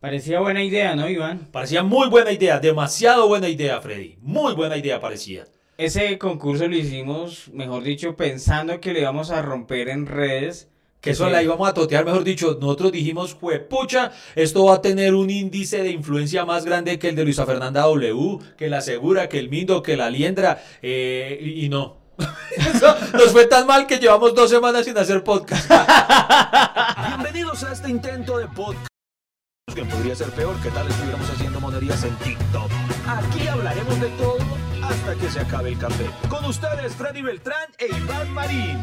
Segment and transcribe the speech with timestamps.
[0.00, 1.48] Parecía buena idea, ¿no, Iván?
[1.50, 4.16] Parecía muy buena idea, demasiado buena idea, Freddy.
[4.22, 5.44] Muy buena idea parecía.
[5.76, 10.68] Ese concurso lo hicimos, mejor dicho, pensando que le íbamos a romper en redes.
[11.00, 13.36] Que eso la íbamos a totear, mejor dicho, nosotros dijimos,
[13.68, 17.46] pucha, esto va a tener un índice de influencia más grande que el de Luisa
[17.46, 21.98] Fernanda W, que la Segura, que el Mindo, que la Liendra, eh, y, y no.
[22.56, 25.70] Eso nos fue tan mal que llevamos dos semanas sin hacer podcast.
[27.08, 28.88] Bienvenidos a este intento de podcast.
[29.74, 32.70] Que podría ser peor que tal estuviéramos haciendo monerías en TikTok.
[33.06, 34.38] Aquí hablaremos de todo
[34.82, 36.06] hasta que se acabe el café.
[36.28, 38.78] Con ustedes, Freddy Beltrán e Iván Marín.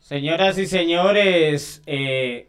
[0.00, 2.48] Señoras y señores, eh,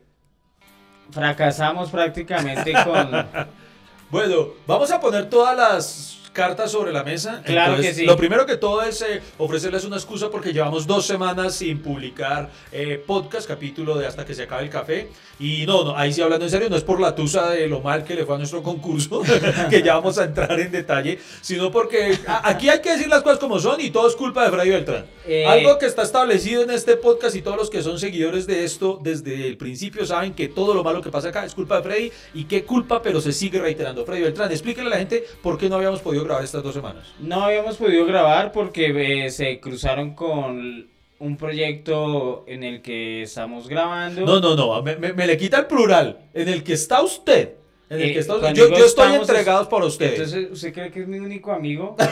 [1.11, 3.11] fracasamos prácticamente con...
[4.09, 7.41] bueno, vamos a poner todas las cartas sobre la mesa.
[7.45, 8.05] Claro que sí.
[8.05, 12.49] Lo primero que todo es eh, ofrecerles una excusa porque llevamos dos semanas sin publicar
[12.71, 15.09] eh, podcast, capítulo de Hasta que se acabe el café.
[15.39, 17.79] Y no, no, ahí sí hablando en serio, no es por la tusa de lo
[17.79, 19.21] mal que le fue a nuestro concurso,
[19.69, 23.39] que ya vamos a entrar en detalle, sino porque aquí hay que decir las cosas
[23.39, 25.05] como son y todo es culpa de Freddy Beltrán.
[25.25, 28.65] Eh, Algo que está establecido en este podcast y todos los que son seguidores de
[28.65, 31.83] esto desde el principio saben que todo lo malo que pasa acá es culpa de
[31.83, 34.05] Freddy y qué culpa, pero se sigue reiterando.
[34.05, 37.03] Freddy Beltrán, explíquele a la gente por qué no habíamos podido grabar estas dos semanas.
[37.19, 40.87] No habíamos podido grabar porque eh, se cruzaron con
[41.19, 44.21] un proyecto en el que estamos grabando.
[44.21, 46.19] No, no, no, me, me, le quita el plural.
[46.33, 47.55] En el que está usted.
[47.89, 50.13] En el que eh, está yo, yo, estoy entregado por usted.
[50.13, 51.95] Entonces, ¿usted cree que es mi único amigo?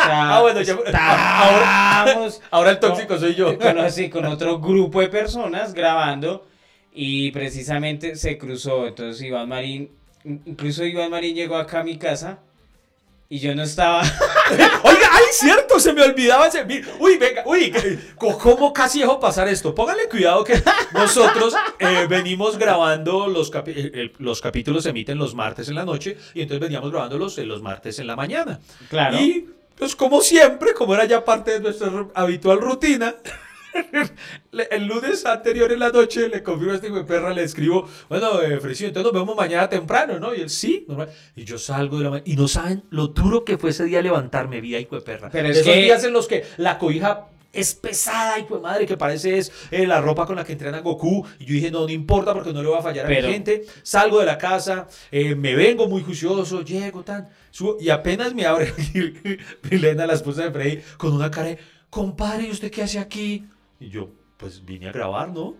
[0.00, 3.56] O sea, ah, bueno, ya, ahora, ahora, el tóxico soy yo.
[3.58, 6.46] Con, sí, con otro grupo de personas grabando
[6.92, 8.86] y precisamente se cruzó.
[8.86, 9.90] Entonces Iván Marín,
[10.24, 12.40] incluso Iván Marín llegó acá a mi casa
[13.32, 14.02] y yo no estaba.
[14.82, 16.66] Oiga, ay, cierto, se me olvidaba ese.
[16.98, 17.72] Uy, venga, uy,
[18.16, 19.72] ¿cómo casi dejo pasar esto?
[19.72, 20.60] Póngale cuidado que
[20.92, 23.52] nosotros eh, venimos grabando los,
[24.18, 28.00] los capítulos, se emiten los martes en la noche y entonces veníamos grabándolos los martes
[28.00, 28.58] en la mañana.
[28.88, 29.16] Claro.
[29.20, 33.14] Y pues, como siempre, como era ya parte de nuestra habitual rutina.
[34.70, 38.40] el lunes anterior en la noche le confirmo a este de perra, le escribo, bueno,
[38.42, 40.34] eh, entonces nos vemos mañana temprano, ¿no?
[40.34, 41.10] Y él, sí, normal.
[41.36, 44.02] Y yo salgo de la mañana, y no saben lo duro que fue ese día
[44.02, 45.30] levantarme, vida, hijo de perra.
[45.30, 45.82] Pero Esos que...
[45.82, 49.86] días en los que la cobija es pesada, hijo de madre, que parece es eh,
[49.86, 51.26] la ropa con la que entrena Goku.
[51.38, 53.64] Y yo dije, no, no importa porque no le va a fallar a mi gente.
[53.82, 58.46] Salgo de la casa, eh, me vengo muy juicioso, llego, tan, subo, y apenas me
[58.46, 58.72] abre
[59.70, 61.58] Milena, la esposa de Freddy, con una cara de,
[61.88, 63.46] compadre, ¿y usted qué hace aquí?
[63.80, 65.56] Y yo, pues vine a grabar, ¿no?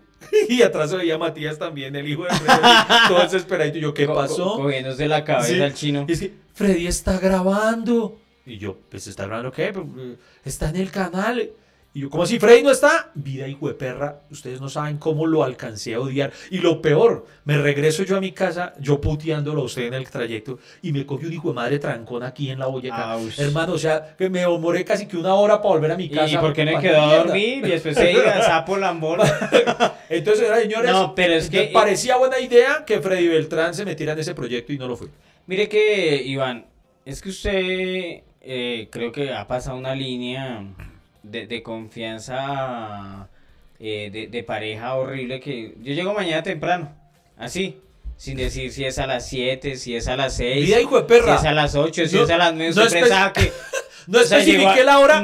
[0.47, 3.79] Y atrás se veía Matías también, el hijo de Freddy, todo desesperadito.
[3.79, 4.55] Y yo, ¿qué pasó?
[4.55, 6.05] cogiéndose la cabeza al chino.
[6.07, 8.19] Y es Freddy está grabando.
[8.45, 9.73] Y yo, pues está grabando, ¿qué?
[9.73, 9.85] Pues,
[10.45, 11.51] está en el canal.
[11.93, 15.27] Y yo, como si Freddy no está, vida hijo de perra, ustedes no saben cómo
[15.27, 16.31] lo alcancé a odiar.
[16.49, 20.09] Y lo peor, me regreso yo a mi casa, yo puteándolo a usted en el
[20.09, 23.17] trayecto, y me cogió un hijo de madre trancón aquí en la Boyacá.
[23.37, 26.33] Hermano, o sea, que me demoré casi que una hora para volver a mi casa.
[26.33, 27.65] ¿Y por qué no me quedó a dormir?
[27.65, 29.19] Y después se iba a sapo lambón.
[30.09, 34.19] Entonces, señores, no, pero es que, parecía buena idea que Freddy Beltrán se metiera en
[34.19, 35.09] ese proyecto y no lo fue.
[35.45, 36.67] Mire que, Iván,
[37.03, 40.63] es que usted eh, creo que ha pasado una línea
[41.23, 43.27] de, confianza
[43.79, 46.93] eh, de, pareja horrible que yo llego mañana temprano,
[47.37, 47.79] así,
[48.17, 51.51] sin decir si es a las 7, si es a las 6, si es a
[51.51, 53.51] las 8, si es a las 9, no que
[54.07, 55.21] no especifique la hora,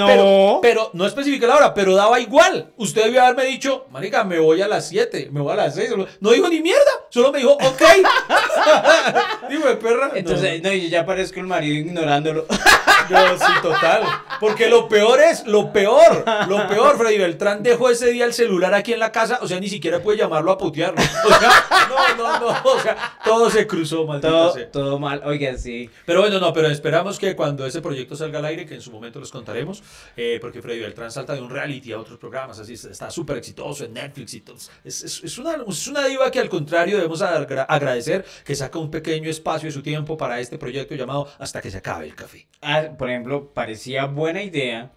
[0.61, 2.71] Pero, no especifique la hora, pero daba igual.
[2.77, 5.91] Usted debió haberme dicho, marica, me voy a las 7, me voy a las 6.
[6.19, 7.81] No dijo ni mierda, solo me dijo, ok.
[9.49, 10.11] Digo, perra.
[10.15, 10.71] Entonces, no.
[10.71, 12.45] yo ya parezco el marido ignorándolo.
[13.09, 14.03] Yo sí, total.
[14.39, 18.73] Porque lo peor es, lo peor, lo peor, Freddy Beltrán dejó ese día el celular
[18.73, 21.01] aquí en la casa, o sea, ni siquiera puede llamarlo a putearlo.
[21.01, 21.49] O sea,
[21.89, 25.89] no, no, no, o sea, todo se cruzó, maldito todo, Todo mal, oigan, sí.
[26.05, 28.91] Pero bueno, no, pero esperamos que cuando ese proyecto salga al aire, que en su
[28.91, 29.83] momento les contaremos,
[30.15, 33.85] eh, porque Freddy Beltrán salta de un reality a otros programas, así está súper exitoso
[33.85, 34.57] en Netflix y todo.
[34.83, 38.91] Es, es, es, una, es una diva que al contrario debemos agradecer que saca un
[38.91, 42.47] pequeño espacio de su tiempo para este proyecto llamado Hasta que se acabe el café.
[42.61, 44.91] Ah, por ejemplo, parecía buena idea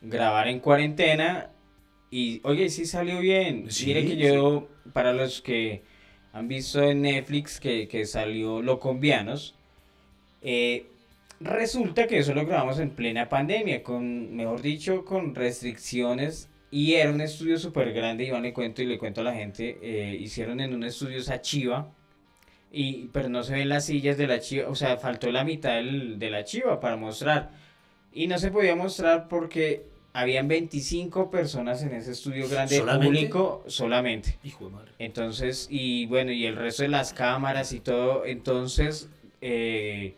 [0.00, 1.50] grabar en cuarentena
[2.10, 3.68] y, oye, sí salió bien.
[3.84, 5.82] Mire que yo, para los que
[6.32, 9.54] han visto en Netflix que, que salió Locombianos,
[10.42, 10.86] eh,
[11.40, 16.48] resulta que eso lo grabamos en plena pandemia, con, mejor dicho, con restricciones.
[16.72, 19.78] Y era un estudio súper grande, Iván le cuento y le cuento a la gente,
[19.82, 21.92] eh, hicieron en un estudio Sachiva,
[22.72, 25.74] y, pero no se ven las sillas de la chiva, o sea, faltó la mitad
[25.74, 27.50] del, de la chiva para mostrar.
[28.12, 33.06] Y no se podía mostrar porque habían 25 personas en ese estudio grande ¿Solamente?
[33.06, 34.38] público solamente.
[34.42, 34.90] Hijo de madre.
[34.98, 39.08] Entonces, y bueno, y el resto de las cámaras y todo, entonces,
[39.40, 40.14] eh,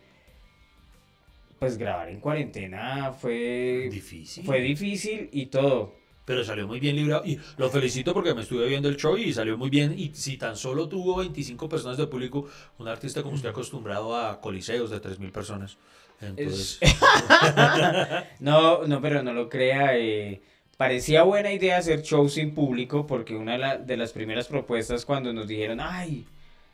[1.59, 4.43] pues grabar en cuarentena fue, Difícil.
[4.43, 5.93] fue difícil y todo.
[6.25, 7.23] Pero salió muy bien librado.
[7.25, 9.93] Y lo felicito porque me estuve viendo el show y salió muy bien.
[9.97, 12.47] Y si tan solo tuvo 25 personas de público,
[12.77, 15.77] un artista como usted acostumbrado a coliseos de 3.000 personas.
[16.21, 16.79] Entonces,
[18.39, 19.97] No, no, pero no lo crea.
[19.97, 20.41] eh,
[20.77, 25.47] parecía buena idea hacer shows sin público porque una de las primeras propuestas cuando nos
[25.47, 26.25] dijeron, ay,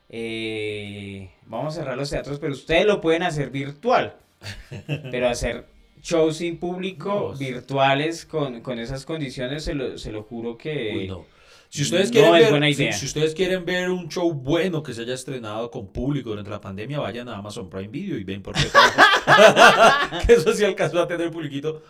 [0.09, 4.15] eh, vamos a cerrar los teatros, pero ustedes lo pueden hacer virtual.
[5.11, 5.65] Pero hacer
[6.01, 7.37] shows sin público, No.
[7.37, 10.93] virtuales, con, con esas condiciones, se lo, se lo juro que...
[10.97, 11.25] uy, no.
[11.71, 12.93] Si ustedes, no quieren es ver, buena si- idea.
[12.93, 16.59] si ustedes quieren ver un show bueno que se haya estrenado con público durante la
[16.59, 18.61] pandemia, vayan a Amazon Prime Video y ven por qué.
[20.25, 21.83] que eso sí alcanzó a tener publiquito.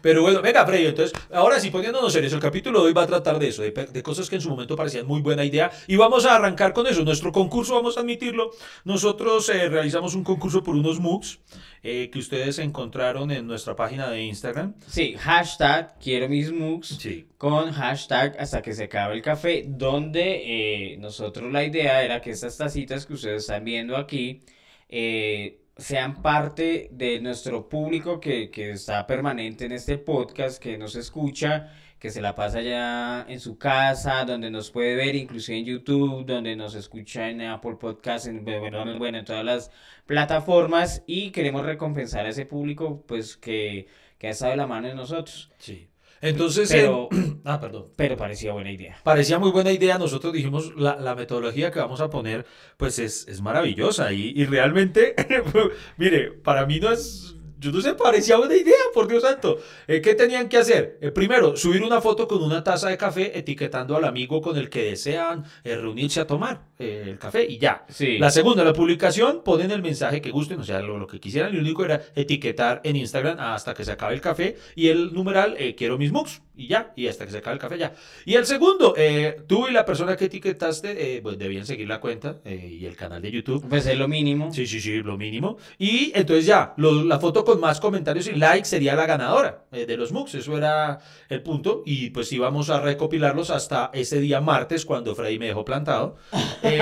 [0.00, 3.06] Pero bueno, venga, Freddy, entonces, ahora sí, poniéndonos serios, el capítulo de hoy va a
[3.06, 5.70] tratar de eso, de, de cosas que en su momento parecían muy buena idea.
[5.86, 7.04] Y vamos a arrancar con eso.
[7.04, 8.50] Nuestro concurso, vamos a admitirlo,
[8.84, 11.38] nosotros eh, realizamos un concurso por unos MOOCs
[11.82, 14.74] eh, que ustedes encontraron en nuestra página de Instagram.
[14.86, 16.98] Sí, hashtag quiero mis MOOCs.
[16.98, 17.26] Sí.
[17.38, 22.30] con hashtag hasta que se acabe el café, donde eh, nosotros la idea era que
[22.30, 24.40] estas tacitas que ustedes están viendo aquí
[24.88, 30.96] eh, sean parte de nuestro público que, que está permanente en este podcast, que nos
[30.96, 35.64] escucha, que se la pasa ya en su casa, donde nos puede ver inclusive en
[35.64, 39.70] YouTube, donde nos escucha en Apple Podcast, en, bueno, bueno, en todas las
[40.06, 44.88] plataformas y queremos recompensar a ese público pues que, que ha estado de la mano
[44.88, 45.50] de nosotros.
[45.58, 45.88] Sí.
[46.20, 47.08] Entonces, Pero,
[47.44, 47.92] ah, perdón.
[47.96, 48.96] pero parecía buena idea.
[49.04, 49.98] Parecía muy buena idea.
[49.98, 52.44] Nosotros dijimos, la, la metodología que vamos a poner,
[52.76, 54.12] pues es, es maravillosa.
[54.12, 55.14] Y, y realmente,
[55.96, 59.58] mire, para mí no es, yo no sé, parecía buena idea, por Dios santo.
[59.86, 60.98] Eh, ¿Qué tenían que hacer?
[61.00, 64.70] Eh, primero, subir una foto con una taza de café etiquetando al amigo con el
[64.70, 67.84] que desean eh, reunirse a tomar eh, el café y ya.
[67.88, 68.18] Sí.
[68.18, 71.52] La segunda, la publicación, ponen el mensaje que gusten, o sea, lo, lo que quisieran.
[71.52, 75.56] Lo único era etiquetar en Instagram hasta que se acabe el café y el numeral,
[75.58, 77.92] eh, quiero mis mugs, y ya, y hasta que se acabe el café ya.
[78.26, 82.00] Y el segundo, eh, tú y la persona que etiquetaste, eh, pues debían seguir la
[82.00, 83.64] cuenta eh, y el canal de YouTube.
[83.68, 84.52] Pues es lo mínimo.
[84.52, 85.56] Sí, sí, sí, lo mínimo.
[85.78, 89.86] Y entonces ya, lo- la foto con más comentarios y likes sería la ganadora eh,
[89.86, 90.34] de los MOOCs.
[90.34, 91.82] Eso era el punto.
[91.86, 96.16] Y pues íbamos a recopilarlos hasta ese día martes cuando Freddy me dejó plantado.
[96.64, 96.80] Eh,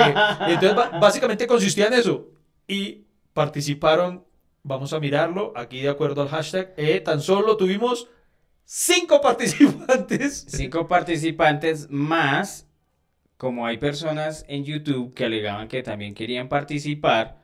[0.48, 2.28] entonces, básicamente consistía en eso.
[2.66, 4.24] Y participaron,
[4.62, 8.08] vamos a mirarlo, aquí de acuerdo al hashtag, eh, tan solo tuvimos
[8.66, 10.44] cinco participantes.
[10.48, 12.68] Cinco participantes más,
[13.38, 17.40] como hay personas en YouTube que alegaban que también querían participar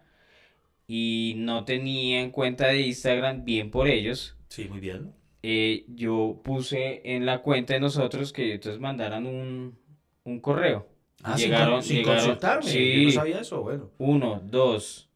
[0.87, 4.37] y no tenían cuenta de Instagram, bien por ellos.
[4.49, 5.15] Sí, muy bien.
[5.43, 9.79] eh, yo puse en la cuenta de nosotros que entonces mandaran un,
[10.25, 10.89] un correo.
[11.23, 12.71] Ah, sin Llegaron- sin, llegaron- consultarme.
[12.71, 13.01] sí.
[13.01, 13.91] Yo no sabía eso, bueno.
[13.99, 15.09] Uno, dos,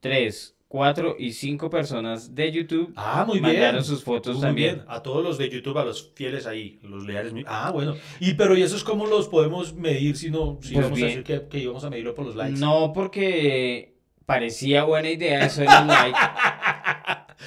[0.00, 3.54] tres, cuatro y cinco personas de YouTube Ah, muy bien.
[3.54, 4.74] mandaron sus fotos Muy también.
[4.76, 7.32] bien, a todos los de YouTube, a los fieles ahí, los leales.
[7.48, 7.96] Ah, bueno.
[8.20, 11.06] Y pero ¿y esos cómo los podemos medir si no si Pues vamos bien.
[11.06, 12.60] a decir que, que íbamos a medirlo por los likes?
[12.60, 13.94] No, porque
[14.26, 16.18] parecía buena idea eso de los likes.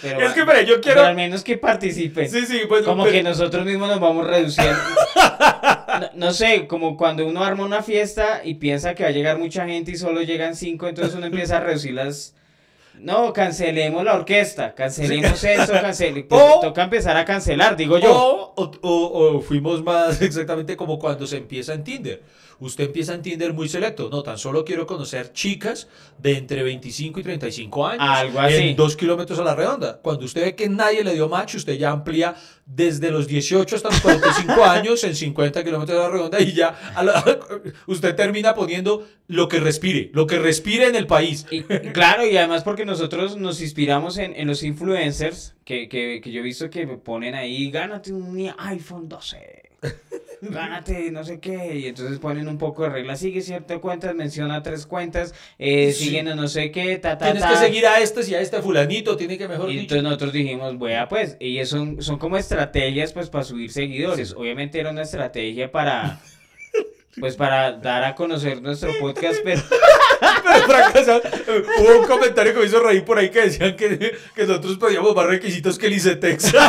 [0.01, 1.01] Pero, es que, pero yo pero quiero...
[1.03, 2.29] al menos que participen.
[2.29, 2.83] Sí, sí, pues...
[2.83, 4.73] Como pero- que nosotros mismos nos vamos reduciendo.
[5.93, 9.37] No, no sé, como cuando uno arma una fiesta y piensa que va a llegar
[9.37, 12.35] mucha gente y solo llegan cinco, entonces uno empieza a reducir las...
[12.99, 16.27] No, cancelemos la orquesta, cancelemos eso, cancelemos...
[16.31, 18.53] O- toca empezar a cancelar, digo yo.
[18.55, 22.21] O- o fuimos más exactamente como cuando se empieza en Tinder.
[22.59, 24.09] Usted empieza en Tinder muy selecto.
[24.09, 28.03] No, tan solo quiero conocer chicas de entre 25 y 35 años.
[28.07, 28.55] Algo así.
[28.55, 29.99] En dos kilómetros a la redonda.
[30.01, 33.89] Cuando usted ve que nadie le dio match, usted ya amplía desde los 18 hasta
[33.89, 37.23] los 45 años en 50 kilómetros a la redonda y ya la-
[37.87, 41.45] usted termina poniendo lo que respire, lo que respire en el país.
[41.51, 46.31] Y, claro, y además porque nosotros nos inspiramos en, en los influencers que, que, que
[46.31, 49.71] yo he visto que ponen ahí, gánate un iPhone 12,
[50.51, 54.61] gánate no sé qué, y entonces ponen un poco de reglas, sigue ciertas cuentas, menciona
[54.63, 56.05] tres cuentas, eh, Sí.
[56.05, 57.49] siguen a no sé qué, ta, ta, Tienes ta.
[57.51, 59.81] que seguir a este y a este fulanito, tiene que mejor Y dicho.
[59.83, 64.33] entonces nosotros dijimos, bueno, pues, y son, son como estrategias pues para subir seguidores.
[64.33, 66.19] Obviamente era una estrategia para,
[67.19, 69.61] pues para dar a conocer nuestro podcast, pero...
[70.43, 71.17] Pero fracasó.
[71.17, 74.77] Eh, Hubo un comentario que me hizo reír por ahí que decían que, que nosotros
[74.77, 76.53] pedíamos más requisitos que el ICETEX.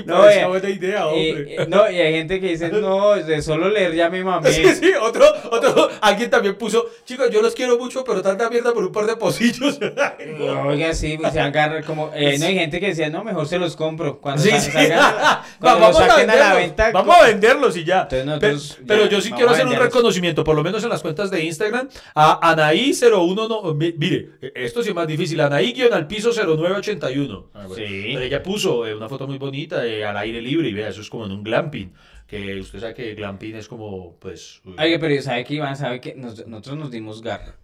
[0.00, 1.54] Y No, eh, buena idea, Eh, hombre.
[1.54, 4.50] eh, no, y hay gente que dice, no, de solo leer ya me mamé.
[4.52, 8.72] Sí, sí, otro, otro, alguien también puso, chicos, yo los quiero mucho, pero tanta mierda
[8.74, 9.78] por un par de pocillos.
[10.66, 12.10] Oiga, sí, se agarra como...
[12.14, 14.18] eh, no, hay gente que decía, no, mejor se los compro.
[14.20, 14.70] Cuando Sí, sa- sí.
[14.70, 16.56] salgan- cuando vamos los a saquen a la venderlos.
[16.76, 16.90] venta.
[16.92, 18.08] Vamos a venderlos y ya.
[18.10, 21.30] Entonces pero, ya yo sí quiero hacer un reconocimiento, por lo menos en las cuentas
[21.30, 23.48] de Instagram, a Anaí01.
[23.48, 25.40] No, mi- mire, esto sí es más difícil.
[25.40, 27.50] Anaí-al piso 0981.
[27.54, 27.74] Ah, bueno.
[27.74, 28.10] Sí.
[28.14, 31.00] Pero ella puso eh, una foto muy bonita eh, al aire libre y vea, eso
[31.00, 31.92] es como en un glamping.
[32.26, 34.62] Que usted sabe que glamping es como, pues.
[34.64, 35.76] eh, Oiga, pero ¿sabe que Iván?
[35.76, 37.56] ¿Sabe que nos- nosotros nos dimos garra?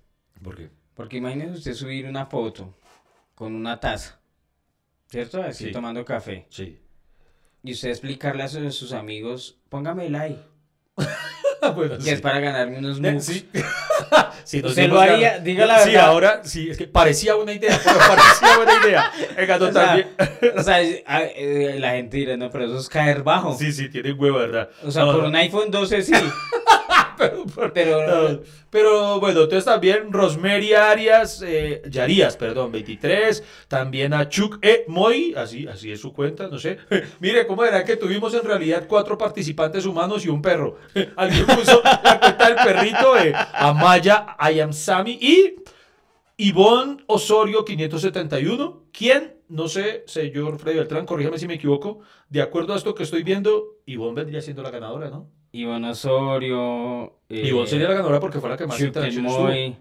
[0.43, 0.69] ¿Por qué?
[0.95, 2.75] Porque imagínese usted subir una foto
[3.35, 4.21] con una taza,
[5.09, 5.43] ¿cierto?
[5.43, 5.73] Así Sí.
[5.73, 6.47] tomando café.
[6.51, 6.79] Sí.
[7.63, 10.39] Y usted explicarle a sus, sus amigos, póngame like,
[11.99, 12.11] que sí.
[12.11, 13.25] es para ganarme unos mooks.
[13.25, 13.49] Sí.
[14.45, 15.29] Sí, nos ¿Usted dimos lo haría?
[15.33, 15.45] ganas.
[15.45, 19.13] Diga la Sí, ahora sí, es que parecía buena idea, pero parecía buena idea.
[19.37, 20.09] El gato O sea, también.
[20.57, 23.55] O sea, eh, la gente dirá, no, pero eso es caer bajo.
[23.59, 24.71] Sí, sí, tiene huevo, ¿verdad?
[24.83, 25.29] O sea, No, por no.
[25.29, 26.13] un iPhone 12 sí,
[27.55, 28.07] Pero, pero...
[28.07, 33.43] no, pero, bueno, entonces también Rosemary Arias, eh, Yarías, perdón, 23.
[33.67, 34.85] También a Chuck E.
[34.89, 36.79] Moy, así, así es su cuenta, no sé.
[37.21, 40.77] Mire, ¿cómo era que tuvimos en realidad cuatro participantes humanos y un perro?
[41.17, 45.57] Alguien puso la cuenta del perrito, eh, Amaya, I am Sammy y
[46.37, 48.85] Ivonne Osorio 571.
[48.93, 49.39] ¿Quién?
[49.49, 52.01] No sé, señor Freddy Beltrán, corríjame si me equivoco.
[52.29, 55.38] De acuerdo a esto que estoy viendo, Ivonne vendría siendo la ganadora, ¿no?
[55.53, 57.21] Ivonne Osorio...
[57.29, 59.23] eh, Ivonne sería la ganadora porque fue la que más estuvo.
[59.23, 59.77] Moy,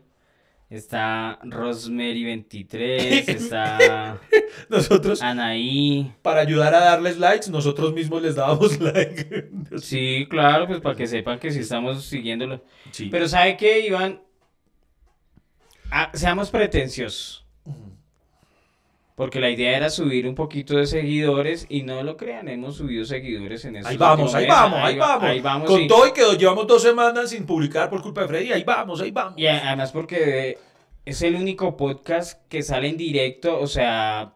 [0.70, 4.20] está Rosemary 23, está
[4.70, 6.14] Nosotros, Anaí.
[6.22, 9.50] para ayudar a darles likes, nosotros mismos les dábamos like.
[9.78, 12.64] Sí, claro, pues para que sepan que sí estamos siguiéndolo.
[12.92, 13.08] Sí.
[13.12, 14.22] Pero ¿sabe qué, Iván?
[15.90, 17.47] Ah, seamos pretenciosos.
[19.18, 23.04] Porque la idea era subir un poquito de seguidores y no lo crean, hemos subido
[23.04, 25.24] seguidores en estos Ahí vamos, ahí vamos, ahí va- vamos.
[25.30, 25.88] Ahí vamos, Con sí.
[25.88, 29.10] todo y que llevamos dos semanas sin publicar por culpa de Freddy, ahí vamos, ahí
[29.10, 29.34] vamos.
[29.36, 30.60] Y además porque
[31.04, 34.36] es el único podcast que sale en directo, o sea,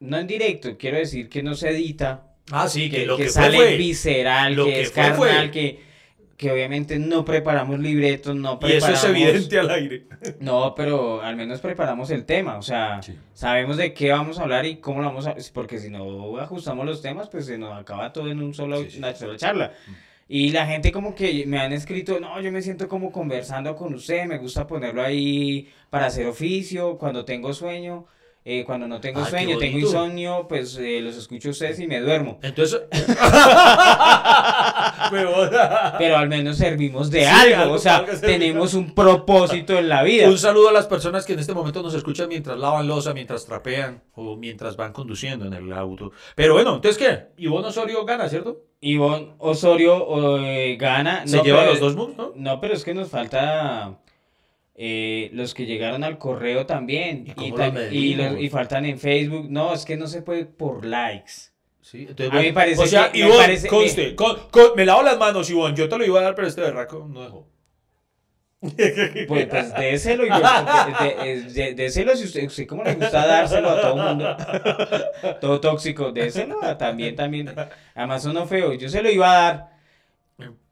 [0.00, 3.24] no en directo, quiero decir que no se edita, Ah, sí, que, que, lo que
[3.24, 3.76] que, sale fue.
[3.76, 5.50] visceral, Lo que, que es fue, carnal, fue.
[5.52, 5.80] que,
[6.36, 9.04] que obviamente no preparamos libretos, no Y eso preparamos...
[9.04, 10.06] es evidente al aire.
[10.40, 13.18] No, pero al menos preparamos el tema, o sea, Sí.
[13.32, 15.34] sabemos de qué vamos a hablar y cómo lo vamos a...
[15.54, 18.90] Porque si no ajustamos los temas, pues se nos acaba todo en un solo, Sí,
[18.92, 18.98] sí.
[18.98, 19.72] una sola charla.
[20.28, 23.94] Y la gente como que me han escrito, no, yo me siento como conversando con
[23.94, 28.06] usted, me gusta ponerlo ahí para hacer oficio, cuando tengo sueño,
[28.48, 31.88] eh, cuando no tengo qué sueño, tengo insomnio, pues eh, los escucho a ustedes y
[31.88, 32.38] me duermo.
[32.42, 32.82] Entonces.
[35.98, 39.88] Pero al menos servimos de Sí, algo, algo o sea, algo tenemos un propósito en
[39.88, 40.28] la vida.
[40.28, 43.44] Un saludo a las personas que en este momento nos escuchan mientras lavan losa, mientras
[43.46, 46.12] trapean o mientras van conduciendo en el auto.
[46.34, 47.42] Pero bueno, entonces ¿qué?
[47.42, 48.62] Ivonne Osorio gana, ¿cierto?
[48.80, 51.26] Ivonne Osorio eh, gana.
[51.26, 52.32] Se No, lleva pero- los dos moves, ¿no?
[52.36, 53.98] No, pero es que nos falta
[54.78, 57.24] eh, los que llegaron al correo también.
[57.26, 58.44] ¿Y Y, cómo ta- los y, los- medimos?
[58.44, 59.46] y faltan en Facebook.
[59.50, 61.32] No, es que no se puede por likes.
[61.80, 64.70] Sí, entonces, A mí me parece o sea, que- me Ivonne, parece- conste, con- con-
[64.76, 67.22] me lavo las manos, Ivonne, yo te lo iba a dar, pero este berraco no
[67.22, 67.48] dejó.
[69.28, 73.70] Pues, pues déselo, y de- de- de- déselo si usted, usted como le gusta dárselo
[73.70, 74.36] a todo mundo.
[75.40, 77.54] Todo tóxico, déselo a- también, también.
[77.94, 79.75] Además sonó feo, yo se lo iba a dar.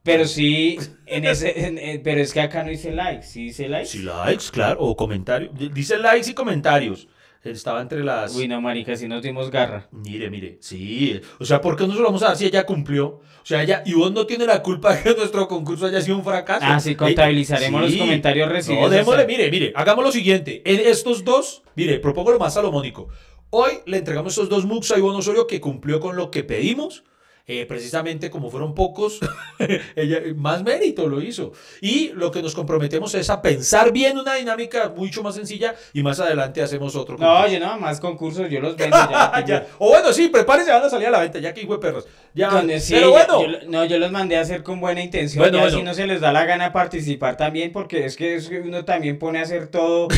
[0.05, 3.69] Pero sí, en ese, en- en- pero es que acá no dice like, sí dice
[3.69, 3.87] like.
[3.87, 5.51] Sí, likes, claro, o comentarios.
[5.73, 7.09] Dice likes y comentarios.
[7.43, 8.35] Estaba entre las...
[8.37, 9.89] Uy, no, marica, si nos dimos garra.
[9.93, 11.21] Mire, mire, sí.
[11.39, 13.07] O sea, ¿por qué no se lo vamos a dar si ella cumplió?
[13.09, 16.25] O sea, ella, Ivonne no tiene la culpa de que nuestro concurso haya sido un
[16.25, 16.65] fracaso.
[16.67, 18.91] Ah, sí, contabilizaremos Eh, los comentarios No, recibidos.
[18.91, 20.63] démosle, hasta- mire, mire, hagamos lo siguiente.
[20.65, 23.09] En estos dos, mire, propongo lo más salomónico.
[23.51, 27.05] Hoy le entregamos estos dos MOOCs a Ivonne Osorio que cumplió con lo que pedimos.
[27.47, 29.21] Eh, precisamente como fueron pocos,
[29.97, 31.53] ella más mérito lo hizo.
[31.83, 36.03] Y lo que nos comprometemos es a pensar bien una dinámica mucho más sencilla y
[36.03, 37.19] más adelante hacemos otro.
[37.19, 37.53] No, concurso.
[37.53, 39.45] yo no, más concursos, yo los vendo ya.
[39.47, 39.67] Ya.
[39.79, 42.07] O bueno, sí, prepárense, van a salir a la venta, ya que hijo de perros.
[42.33, 42.51] Ya.
[42.81, 45.43] Sí, Pero bueno, yo, no, yo los mandé a hacer con buena intención.
[45.43, 45.77] Bueno, ya bueno.
[45.77, 48.87] si no se les da la gana participar también, porque es que es que uno
[48.87, 50.09] también pone a hacer todo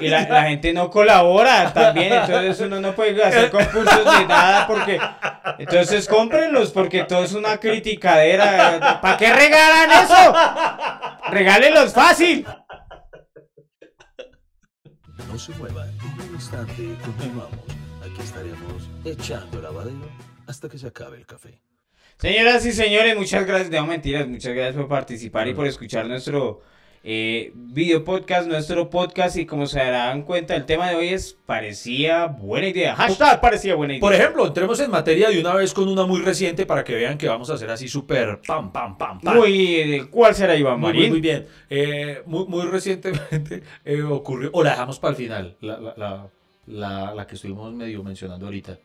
[0.00, 2.12] y la, la gente no colabora también.
[2.12, 5.00] Entonces uno no puede hacer concursos de nada porque.
[5.58, 9.00] Entonces cómprenlos porque todo es una criticadera.
[9.00, 10.34] ¿Para qué regalan eso?
[11.30, 12.46] Regálenlos fácil.
[15.28, 17.58] No se muevan, en un instante continuamos.
[18.02, 20.10] Aquí estaremos echando lavadero
[20.46, 21.62] hasta que se acabe el café.
[22.18, 23.70] Señoras y señores, muchas gracias.
[23.70, 26.60] No, mentiras, muchas gracias por participar y por escuchar nuestro
[27.04, 31.36] eh, video podcast, nuestro podcast y como se darán cuenta el tema de hoy es
[31.46, 32.94] parecía buena idea.
[32.94, 34.00] Hashtag parecía buena idea.
[34.00, 37.18] Por ejemplo, entremos en materia de una vez con una muy reciente para que vean
[37.18, 39.36] que vamos a hacer así súper pam, pam, pam, pam.
[39.36, 41.02] Muy, ¿cuál será Iván Marín?
[41.02, 41.46] muy, muy bien.
[41.68, 46.30] Eh, muy, muy recientemente eh, ocurrió, o la dejamos para el final, la, la, la,
[46.66, 48.78] la, la que estuvimos medio mencionando ahorita.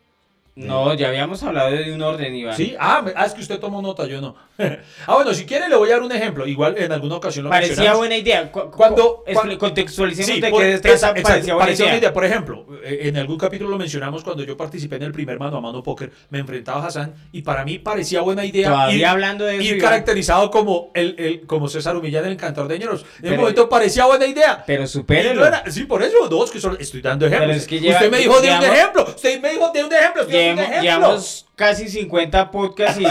[0.66, 2.56] No, ya habíamos hablado de un orden, Iván.
[2.56, 2.74] ¿Sí?
[2.80, 4.34] Ah, ah, es que usted tomó nota, yo no.
[5.06, 6.46] ah, bueno, si quiere le voy a dar un ejemplo.
[6.46, 7.98] Igual en alguna ocasión lo Parecía mencionamos.
[7.98, 8.50] buena idea.
[8.50, 12.12] Cu- cu- Cuando- cuando- contextualicemos Sí, de por- qué trata exacto, parecía buena parecía idea.
[12.12, 15.58] Por ejemplo, eh, en algún capítulo lo mencionamos cuando yo participé en el primer mano
[15.58, 19.06] a mano póker, me enfrentaba a Hassan y para mí parecía buena idea Todavía ir,
[19.06, 23.02] hablando de eso, ir caracterizado como el, el como César Humillán el Cantor de Ñeros.
[23.02, 24.64] En Pero- un momento parecía buena idea.
[24.66, 25.48] Pero supérelo.
[25.48, 27.56] no sí, por eso, dos que solo estoy dando ejemplos.
[27.58, 29.04] Es que lleva- usted me dijo de un ejemplo.
[29.08, 30.22] Usted me dijo de un ejemplo.
[30.47, 33.06] un Llevamos, casi 50 podcasts y, y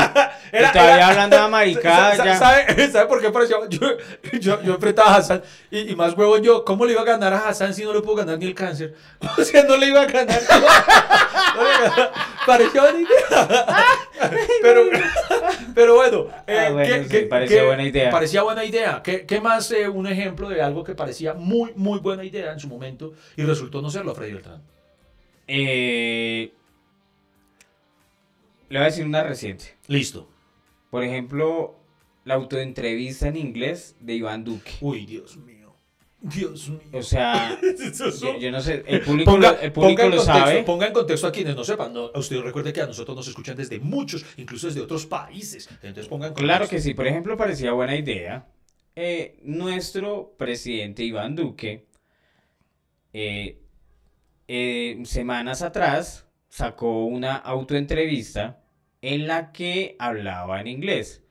[0.51, 2.37] Era- todavía era- hablando de maricada Sa- sa- ya.
[2.37, 3.57] ¿Sabe, ¿Sabe por qué parecía?
[3.69, 3.79] Yo,
[4.39, 5.41] yo, yo enfrentaba a Hassan
[5.71, 8.01] y, y más huevón yo, ¿cómo le iba a ganar a Hassan si no le
[8.01, 8.93] puedo ganar ni el cáncer?
[9.37, 10.41] O sea, no le iba a ganar.
[10.49, 12.11] No a ganar.
[12.45, 13.85] Parecía buena idea.
[14.61, 14.81] Pero,
[15.75, 18.09] pero bueno, eh, Ah, bueno, ¿qué- sí, qué- parecía buena idea.
[18.09, 19.01] Parecía buena idea.
[19.03, 22.59] ¿Qué, qué más eh, un ejemplo de algo que parecía muy, muy buena idea en
[22.59, 24.61] su momento y resultó no serlo, Freddy Beltrán?
[25.47, 26.51] Eh,
[28.69, 29.75] le voy a decir una reciente.
[29.87, 30.29] Listo.
[30.89, 31.79] Por ejemplo,
[32.25, 34.71] la autoentrevista en inglés de Iván Duque.
[34.81, 35.75] Uy, Dios mío.
[36.19, 36.79] Dios mío.
[36.93, 37.59] O sea,
[38.21, 40.63] yo, yo no sé, el público, Ponga, lo, el público en lo contexto, sabe.
[40.63, 41.93] ponga en contexto a quienes no sepan.
[41.93, 45.69] No, usted recuerde que a nosotros nos escuchan desde muchos, incluso desde otros países.
[45.81, 48.47] Entonces pongan Claro que sí, por ejemplo, parecía buena idea.
[48.95, 51.85] Eh, nuestro presidente Iván Duque,
[53.13, 53.61] eh,
[54.47, 56.26] eh, semanas atrás,
[56.57, 58.63] sacó una autoentrevista
[59.01, 61.23] en la que hablaba en inglés.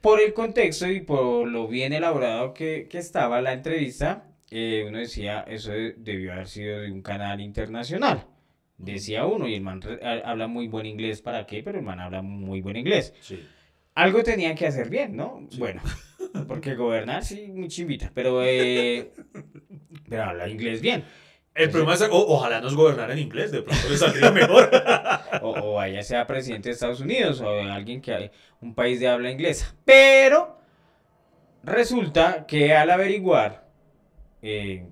[0.00, 4.98] Por el contexto y por lo bien elaborado que, que estaba la entrevista, eh, uno
[4.98, 8.26] decía, eso de- debió haber sido de un canal internacional.
[8.78, 9.80] Decía uno, y el man
[10.24, 11.62] habla muy buen inglés, ¿para qué?
[11.62, 13.14] Pero el man habla muy buen inglés.
[13.20, 13.44] Sí.
[13.94, 15.46] Algo tenía que hacer bien, ¿no?
[15.50, 15.58] Sí.
[15.58, 15.82] Bueno,
[16.48, 19.12] porque gobernar sí, muy chimbita, pero, eh,
[20.08, 21.04] pero habla inglés bien.
[21.58, 24.70] El problema es, o- ojalá nos gobernara en inglés, de pronto le saldría mejor.
[25.42, 29.08] O, o vaya sea presidente de Estados Unidos o alguien que hay un país de
[29.08, 29.74] habla inglesa.
[29.84, 30.58] Pero
[31.62, 33.68] resulta que al averiguar
[34.42, 34.86] eh,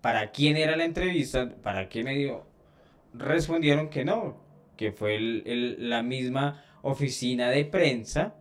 [0.00, 2.46] para quién era la entrevista, para qué medio,
[3.12, 4.40] respondieron que no,
[4.76, 8.34] que fue el- el- la misma oficina de prensa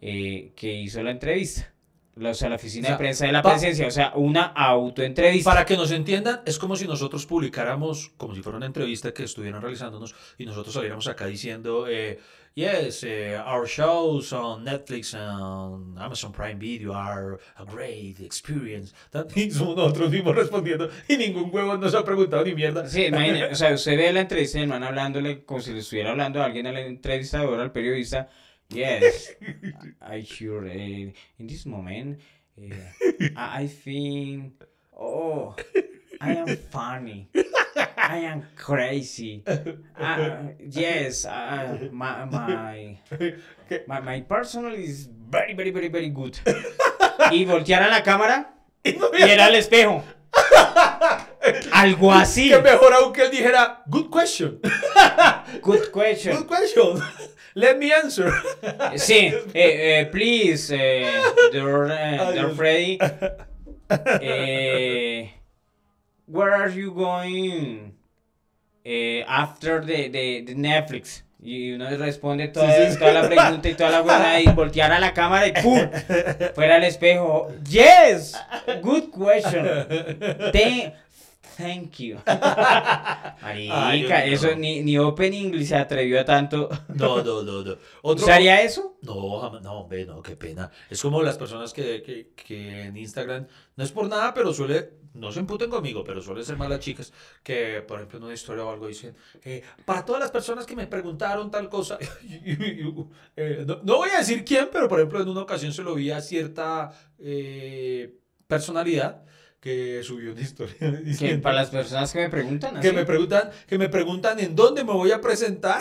[0.00, 1.72] eh, que hizo la entrevista.
[2.16, 4.44] La- O sea, la oficina O sea, de prensa de la presencia, o sea, una
[4.44, 5.50] autoentrevista.
[5.50, 9.24] Para que nos entiendan, es como si nosotros publicáramos, como si fuera una entrevista que
[9.24, 12.18] estuvieran realizándonos y nosotros saliéramos acá diciendo, eh,
[12.54, 18.94] yes, eh, our shows on Netflix and Amazon Prime Video are a great experience.
[19.34, 22.88] Y somos nosotros mismos respondiendo y ningún huevo nos ha preguntado ni mierda.
[22.88, 26.12] Sí, imagínate, o sea, usted ve la entrevista del man hablándole como si le estuviera
[26.12, 28.30] hablando a alguien al entrevistador, al periodista.
[28.70, 29.30] Yes,
[30.02, 32.18] I sure, eh, in this moment,
[32.60, 32.74] eh,
[33.36, 34.54] I, think,
[34.98, 35.54] oh,
[36.20, 37.28] I am funny,
[37.96, 39.44] I am crazy.
[39.98, 42.98] Ah, yes, ah, my, my,
[43.86, 46.38] my, my personal is very, very, very, very good.
[47.30, 48.52] Y voltear a la cámara
[48.84, 50.02] y era el espejo.
[51.72, 52.48] Algo así.
[52.48, 54.60] Que mejor aún que él dijera, good question,
[55.62, 56.36] Good question.
[56.36, 57.02] good question,
[57.56, 58.30] let me answer.
[58.96, 61.10] Sí, eh, eh, please, eh,
[61.52, 62.50] dear, eh, dear.
[62.54, 62.98] Freddy,
[64.20, 65.30] eh,
[66.26, 67.94] where are you going
[68.84, 71.22] eh, after the, the, the Netflix?
[71.42, 72.98] Y uno responde toda, Sí, sí.
[72.98, 75.78] toda la pregunta y toda la buena y voltear a la cámara y ¡pum!
[76.54, 77.52] Fuera al espejo.
[77.68, 78.34] Yes,
[78.82, 79.64] good question.
[80.52, 80.94] Thank,
[81.56, 82.16] thank you.
[82.26, 86.68] Marica, Ay, eso ni, ni Open English se atrevió a tanto.
[86.88, 87.76] No, no, no, no.
[88.02, 88.96] Otro- ¿Usaría eso?
[89.02, 90.70] No, jamás- no, hombre, no, qué pena.
[90.90, 94.90] Es como las personas que, que, que en Instagram, no es por nada, pero suele,
[95.14, 98.64] no se emputen conmigo, pero suelen ser malas chicas, que por ejemplo en una historia
[98.64, 99.14] o algo dicen,
[99.44, 101.98] eh, para todas las personas que me preguntaron tal cosa,
[102.32, 105.94] eh, no, no voy a decir quién, pero por ejemplo en una ocasión se lo
[105.94, 109.22] vi a cierta eh, personalidad
[109.66, 112.88] que subió una historia diciendo para las personas que me preguntan así.
[112.88, 115.80] que me preguntan, que me preguntan en dónde me voy a presentar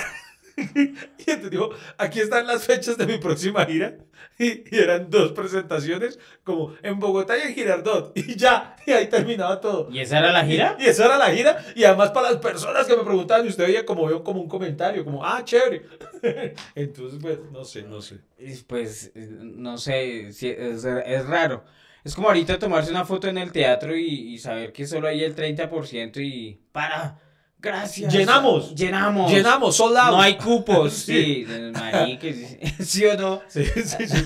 [0.57, 3.97] y entonces dijo, aquí están las fechas de mi próxima gira.
[4.39, 8.17] Y, y eran dos presentaciones, como en Bogotá y en Girardot.
[8.17, 9.89] Y ya, y ahí terminaba todo.
[9.91, 10.77] ¿Y esa era la gira?
[10.79, 11.63] Y esa era la gira.
[11.75, 14.47] Y además para las personas que me preguntaban, y usted veía como veo como un
[14.47, 15.85] comentario, como, ah, chévere.
[16.75, 18.19] Entonces, pues, no sé, no sé.
[18.39, 21.63] Y, Pues, no sé, es, es raro.
[22.05, 25.23] Es como ahorita tomarse una foto en el teatro y, y saber que solo hay
[25.23, 27.19] el 30% y para,
[27.59, 28.13] gracias.
[28.13, 28.75] Llenamos.
[28.75, 29.31] Llenamos.
[29.31, 30.11] Llenamos, sold out.
[30.11, 31.45] No hay cupos, Sí.
[31.47, 31.71] sí.
[31.73, 33.41] marica, sí, ¿sí o no?
[33.47, 34.23] Sí, sí, sí.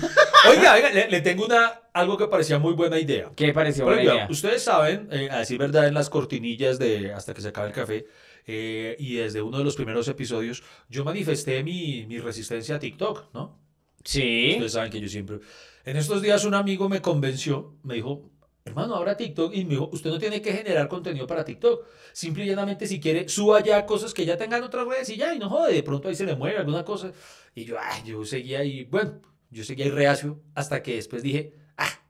[0.50, 3.30] Oiga, oiga, le, le tengo una, algo que parecía muy buena idea.
[3.34, 4.30] ¿Qué pareció Por buena ejemplo, idea?
[4.30, 7.72] ustedes saben, eh, a decir verdad, en las cortinillas de Hasta que se acabe el
[7.74, 8.06] café,
[8.46, 13.32] eh, y desde uno de los primeros episodios, yo manifesté mi, mi resistencia a TikTok,
[13.32, 13.58] ¿no?
[14.04, 14.50] Sí.
[14.52, 15.38] Ustedes saben que yo siempre...
[15.84, 18.30] En estos días un amigo me convenció, me dijo,
[18.66, 21.86] hermano, ahora TikTok, y me dijo, usted no tiene que generar contenido para TikTok.
[22.12, 25.34] Simple y llanamente, si quiere, suba ya cosas que ya tengan otras redes y ya,
[25.34, 27.12] y no jode, de pronto ahí se le mueve alguna cosa.
[27.54, 31.54] Y yo, ay, yo seguía ahí, bueno, yo seguía ahí reacio, hasta que después dije,
[31.78, 32.02] ah,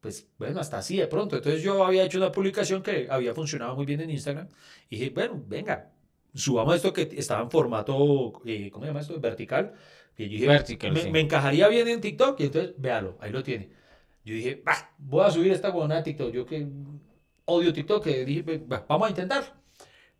[0.00, 1.36] pues bueno, hasta así de pronto.
[1.36, 4.48] Entonces yo había hecho una publicación que había funcionado muy bien en Instagram,
[4.88, 5.92] y dije, bueno, venga,
[6.34, 9.18] subamos esto que estaba en formato, eh, ¿cómo se llama esto?
[9.20, 9.74] Vertical.
[10.16, 11.10] Y yo dije, Vertical, me, sí.
[11.10, 13.70] me encajaría bien en TikTok, y entonces, véalo, ahí lo tiene.
[14.24, 16.32] Yo dije, "Bah, voy a subir esta buena a TikTok.
[16.32, 16.66] Yo que
[17.46, 19.58] odio TikTok, que dije, "Bah, vamos a intentar.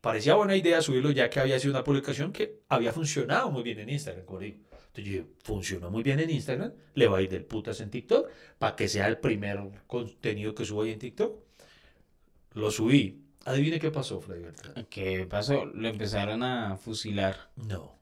[0.00, 3.80] Parecía buena idea subirlo ya que había sido una publicación que había funcionado muy bien
[3.80, 4.58] en Instagram, como digo.
[4.70, 7.90] Entonces yo dije, funcionó muy bien en Instagram, le va a ir del putas en
[7.90, 11.36] TikTok, para que sea el primer contenido que subo ahí en TikTok.
[12.54, 13.24] Lo subí.
[13.44, 14.86] Adivine qué pasó, Freddy Beltrán.
[14.90, 15.64] ¿Qué pasó?
[15.64, 17.50] Lo empezaron a fusilar.
[17.56, 17.96] No.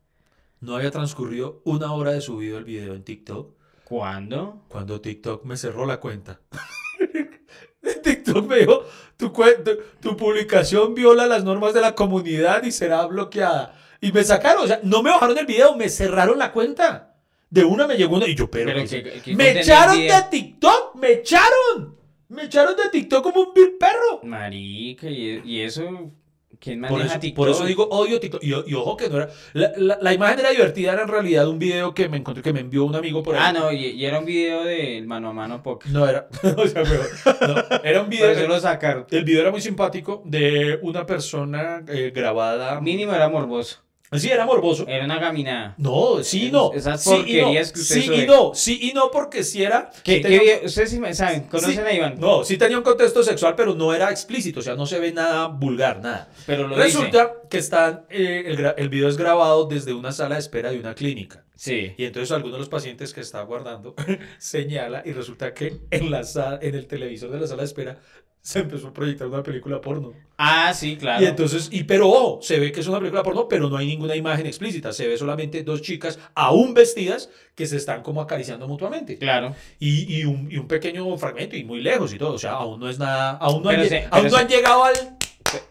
[0.61, 4.63] No había transcurrido una hora de subido el video en TikTok ¿Cuándo?
[4.69, 6.41] cuando TikTok me cerró la cuenta.
[8.03, 8.85] TikTok me dijo,
[9.17, 13.79] tu, cuen- tu, tu publicación viola las normas de la comunidad y será bloqueada.
[14.01, 17.15] Y me sacaron, o sea, no me bajaron el video, me cerraron la cuenta.
[17.49, 18.67] De una me llegó una y yo, pero...
[18.67, 20.97] Pero ¿qué que- es- que ¡Me echaron de TikTok!
[20.97, 21.96] ¡Me echaron!
[22.29, 24.21] ¡Me echaron de TikTok como un vil perro!
[24.25, 26.13] Marica, ¿y, y eso?
[26.59, 27.37] ¿Quién Por maneja eso, TikTok?
[27.37, 28.43] por eso digo odio TikTok.
[28.43, 29.29] Y, y ojo que no era...
[29.53, 32.53] La, la- la imagen era divertida, era en realidad un video que me encontré, que
[32.53, 33.43] me envió un amigo por ahí.
[33.45, 35.93] Ah, no, y, y era un video del mano a mano poker.
[35.93, 36.29] No era...
[36.57, 37.07] o sea, weón,
[37.43, 38.31] no, era un Por video...
[38.31, 39.07] eso lo sacaron.
[39.11, 42.81] El video era muy simpático de una persona eh, grabada.
[42.81, 43.83] Mínimo era morboso.
[44.13, 44.87] Sí, era morboso.
[44.87, 45.75] Era una caminada.
[45.79, 46.73] No, sí y no.
[46.73, 47.23] Esas sí y no.
[47.43, 49.91] porquerías que usted Sí y no, sí y no, porque sí era.
[50.05, 50.65] ¿Qué, sí qué tenía- video?
[50.65, 52.15] Ustedes sí me saben, conocen sí, a Iván.
[52.19, 55.13] No, sí tenía un contexto sexual, pero no era explícito, o sea, no se ve
[55.13, 56.29] nada vulgar, nada.
[56.47, 60.71] Pero lo Resulta que están, eh, el, video es grabado desde una sala de espera
[60.71, 61.45] de una clínica.
[61.57, 61.93] Sí.
[61.97, 63.95] Y entonces alguno de los pacientes que está guardando
[64.39, 67.99] señala y resulta que en, la sa- en el televisor de la sala de espera
[68.47, 70.13] se empezó a proyectar una película porno.
[70.39, 71.21] Ah, sí, claro.
[71.21, 73.89] Y entonces, y pero ojo, se ve que es una película porno, pero no hay
[73.89, 74.93] ninguna imagen explícita.
[74.93, 79.19] Se ve solamente dos chicas aún vestidas que se están como acariciando mutuamente.
[79.19, 79.53] Claro.
[79.81, 82.35] Y, y un, y un pequeño fragmento y muy lejos y todo.
[82.35, 84.95] O sea, aún no es nada, aún no, han, se- aún no han llegado al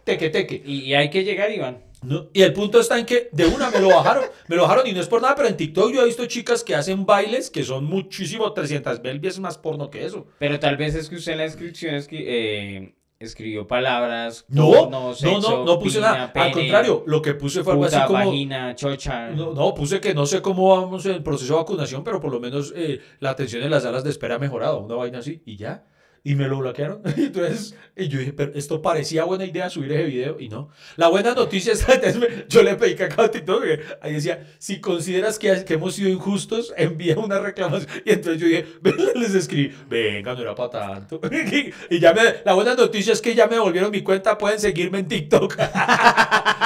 [0.04, 0.62] teque teque.
[0.66, 1.78] Y, y hay que llegar, Iván.
[2.06, 4.88] No, Y el punto está en que de una me lo bajaron, me lo bajaron
[4.88, 7.50] y no es por nada, pero en TikTok yo he visto chicas que hacen bailes
[7.50, 10.28] que son muchísimo, 300 mil veces más porno que eso.
[10.40, 14.46] Pero tal vez es que usted en la descripción es que, eh, escribió palabras.
[14.50, 16.32] No, porno, no, sexo, no, no puse pina, nada.
[16.36, 18.26] Al contrario, lo que puse fue algo así como...
[18.26, 19.30] vagina, chocha.
[19.30, 22.32] No, no, puse que no sé cómo vamos en el proceso de vacunación, pero por
[22.32, 25.42] lo menos eh, la atención en las salas de espera ha mejorado, una vaina así,
[25.46, 25.86] y ya.
[26.26, 27.02] Y me lo bloquearon.
[27.16, 30.70] Y Entonces, y yo dije, pero esto parecía buena idea subir ese video, y no.
[30.98, 34.82] La buena noticia es me- yo le pedí cacao a TikTok, que ahí decía, si
[34.82, 37.92] consideras que, que hemos sido injustos, envía una reclamación.
[38.04, 38.66] Y entonces yo dije,
[39.16, 41.22] les escribí, venga, no era para tanto.
[41.92, 45.00] Y ya me, la buena noticia es que ya me devolvieron mi cuenta, pueden seguirme
[45.00, 45.56] en TikTok.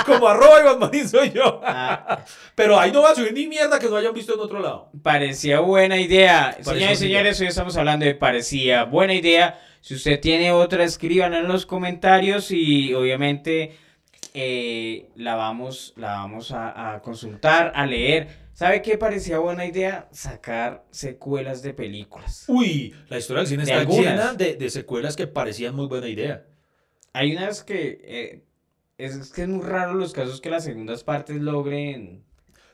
[0.05, 1.59] Como arroba Iván Marín soy yo.
[1.63, 2.23] Ah,
[2.55, 4.89] Pero ahí no va a subir ni mierda que no hayan visto en otro lado.
[5.03, 6.55] parecía buena idea.
[6.63, 7.19] buena Señores y idea.
[7.19, 9.48] señores, hoy estamos hablando de parecía buena idea.
[9.81, 13.77] Si usted tiene otra, escriban en los comentarios y obviamente
[14.33, 18.49] eh, la vamos, la vamos a, a consultar, a leer.
[18.53, 20.09] ¿Sabe qué parecía buena idea?
[20.11, 22.43] Sacar secuelas de películas.
[22.47, 24.05] Uy, la historia del cine De está algunas.
[24.05, 26.45] llena de, de secuelas que parecían muy buena idea.
[27.13, 28.43] Hay unas que eh,
[28.97, 32.25] es, es que es muy raro los casos que las segundas partes logren.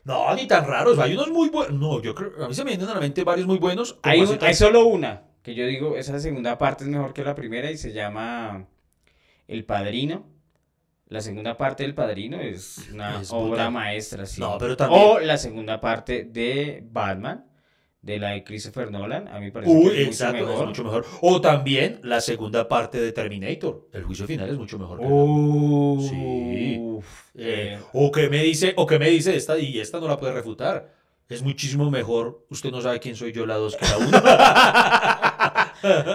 [0.04, 0.98] No, ni tan raros.
[0.98, 1.80] Hay unos muy buenos.
[1.80, 2.44] No, yo creo.
[2.44, 4.00] A mí se me vienen a la mente varios muy buenos.
[4.04, 7.70] un- hay solo una que yo digo, esa segunda parte es mejor que la primera
[7.72, 8.68] y se llama
[9.48, 10.26] El Padrino.
[11.08, 13.72] La segunda parte del Padrino es una Es obra brutal.
[13.72, 14.42] maestra, sí.
[14.42, 17.46] No, pero también- O la segunda parte de Batman,
[18.02, 19.28] de la de Christopher Nolan.
[19.28, 20.68] A mí me parece que es exacto, mucho es mejor.
[20.68, 21.06] mucho mejor.
[21.22, 23.88] O también la segunda parte de Terminator.
[23.94, 24.98] El juicio final es mucho mejor.
[25.00, 26.16] que la- Uf, Sí.
[26.16, 27.00] eh,
[27.38, 30.34] Eh, o que me dice, o que me dice esta, y esta no la puede
[30.34, 30.92] refutar.
[31.28, 32.46] Es muchísimo mejor.
[32.50, 34.22] Usted no sabe quién soy yo, la dos que la uno.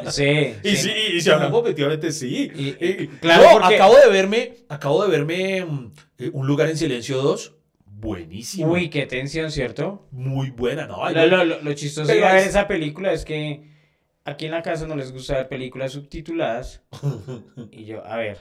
[0.11, 0.90] sí, y sí.
[1.14, 2.51] y si hablamos objetivamente, sí.
[2.55, 6.68] Y- y- claro, no, porque- acabo de verme, acabo de verme mm, eh, Un lugar
[6.70, 7.55] en silencio 2.
[7.87, 8.73] Buenísimo.
[8.73, 10.07] Uy, qué tensión, ¿cierto?
[10.11, 11.05] Muy buena, ¿no?
[11.05, 13.68] Ay, Lo, lo, lo- lo chistoso de ver es- esa película es que
[14.25, 16.83] aquí en la casa no les gusta ver películas subtituladas.
[17.73, 18.38] Y yo, a ver,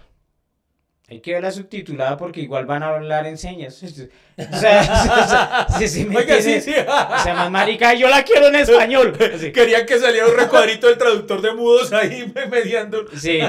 [1.10, 3.84] hay que verla subtitulada porque igual van a hablar en señas.
[4.40, 6.72] O sea, sí, sí me Oiga, sí, sí.
[6.72, 9.14] O sea, más marica, yo la quiero en español.
[9.36, 9.52] Así.
[9.52, 13.04] Querían que saliera un recuadrito del traductor de mudos ahí mediando.
[13.18, 13.40] Sí,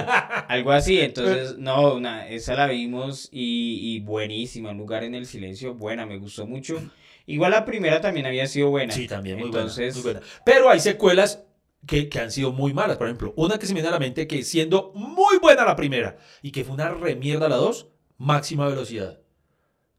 [0.48, 1.00] algo así.
[1.00, 4.70] Entonces, no, una, esa la vimos y, y buenísima.
[4.70, 6.82] Un lugar en el silencio, buena, me gustó mucho.
[7.24, 8.92] Igual la primera también había sido buena.
[8.92, 10.42] Sí, también muy Entonces, buena, muy buena.
[10.44, 11.44] Pero hay secuelas
[11.86, 12.96] que, que han sido muy malas.
[12.98, 15.76] Por ejemplo, una que se me viene a la mente que siendo muy buena la
[15.76, 17.88] primera y que fue una remierda la dos,
[18.18, 19.18] máxima velocidad.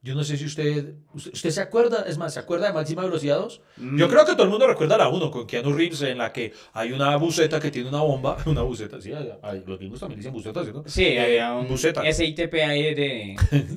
[0.03, 3.03] Yo no sé si usted, usted, usted se acuerda, es más, ¿se acuerda de máxima
[3.03, 3.61] velocidad 2?
[3.77, 6.33] mm, Yo creo que todo el mundo recuerda la 1 con Keanu Reeves en la
[6.33, 8.35] que hay una buceta que tiene una bomba.
[8.47, 10.83] Una buceta, sí, hay- los gringos también dicen buceta, no?
[10.87, 12.01] Sí, Eh, había un buceta.
[12.11, 13.35] SITP ahí de,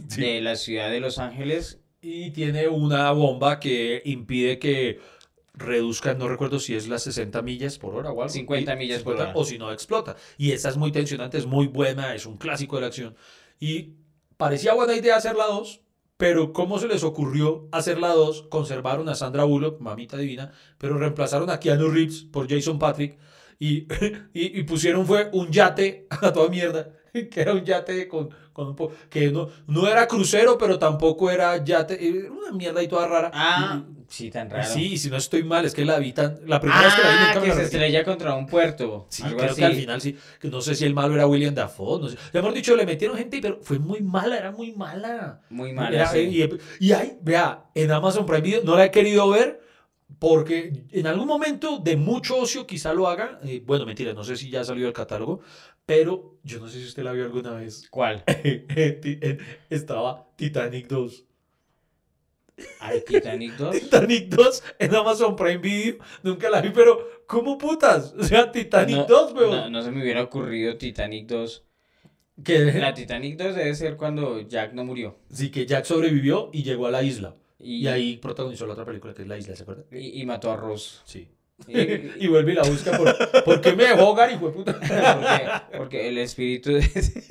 [0.08, 0.20] Sí.
[0.22, 1.80] de la ciudad de Los Ángeles.
[2.00, 5.00] y tiene una bomba que impide que
[5.54, 8.28] reduzcan, no recuerdo si es las 60 millas por hora o algo.
[8.28, 9.40] 50 y- millas por 50, hora.
[9.40, 10.16] O si no, explota.
[10.36, 13.14] Y esa es muy tensionante, es muy buena, es un clásico de la acción.
[13.60, 13.94] Y
[14.36, 15.80] parecía buena idea hacer la 2,
[16.16, 18.42] pero ¿cómo se les ocurrió hacer la 2?
[18.50, 23.18] Conservaron a Sandra Bullock, mamita divina, pero reemplazaron a Keanu Reeves por Jason Patrick
[23.58, 23.86] y,
[24.34, 28.68] y, y pusieron fue un yate a toda mierda, que era un yate con, con
[28.68, 32.88] un po- que no, no era crucero, pero tampoco era yate, era una mierda y
[32.88, 33.30] toda rara.
[33.32, 34.64] Ah, sí, tan raro.
[34.72, 37.02] Sí, y si no estoy mal, es que la vi tan, la primera vez que
[37.02, 39.06] la vi Ah, nunca me que la se estrella contra un puerto.
[39.10, 39.60] Sí, algo creo así.
[39.60, 42.16] que al final sí, que no sé si el malo era William Dafoe, no sé.
[42.32, 45.40] Ya hemos dicho, le metieron gente, pero fue muy mala, era muy mala.
[45.50, 45.92] Muy mal.
[45.94, 46.48] Era- y,
[46.80, 49.60] y hay, vea, en Amazon Prime Video no la he querido ver
[50.18, 53.40] porque en algún momento de mucho ocio quizá lo haga.
[53.44, 55.40] Eh, bueno, mentira, no sé si ya salió el catálogo,
[55.86, 57.88] pero yo no sé si usted la vio alguna vez.
[57.90, 58.22] ¿Cuál?
[58.42, 59.38] Ti- eh,
[59.70, 61.24] Estaba Titanic 2.
[62.80, 63.70] ¿Al Titanic 2?
[63.80, 65.96] Titanic 2 en Amazon Prime Video.
[66.22, 68.14] Nunca la vi, pero ¿cómo putas?
[68.18, 69.50] O sea, Titanic No, 2, weón.
[69.50, 71.64] no, no se me hubiera ocurrido Titanic 2.
[72.44, 75.16] Que, La Titanic 2 debe ser cuando Jack no murió.
[75.30, 77.34] sí, que Jack sobrevivió y llegó a la isla.
[77.58, 79.84] Y, Y ahí protagonizó la otra película que es La Isla, ¿se acuerda?
[79.92, 81.02] y, y mató a Ross.
[81.04, 81.28] Sí.
[81.68, 81.74] Y-
[82.24, 84.72] y vuelve y la busca por, ¿por qué me dejó hogar, hijo de puta?
[85.70, 86.82] porque, porque el espíritu de...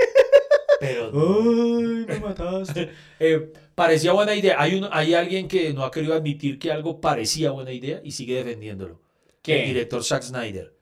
[0.86, 2.89] Pero Ay, me mataste.
[3.19, 4.56] Eh, parecía buena idea.
[4.62, 8.12] Hay, un, hay alguien que no ha querido admitir que algo parecía buena idea y
[8.12, 9.00] sigue defendiéndolo.
[9.41, 9.62] ¿Qué?
[9.62, 10.74] El director Zack Snyder.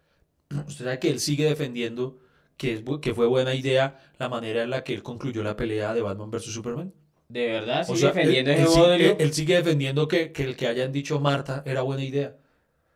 [0.68, 2.18] Usted sabe que él sigue defendiendo
[2.58, 5.94] que, es, que fue buena idea la manera en la que él concluyó la pelea
[5.94, 6.46] de Batman vs.
[6.46, 6.94] Superman.
[7.30, 7.82] ¿De verdad?
[7.82, 9.06] O ¿Sigue sea, defendiendo él, ese él modelo?
[9.12, 12.36] él- él sigue defendiendo que, que el que hayan dicho Marta era buena idea.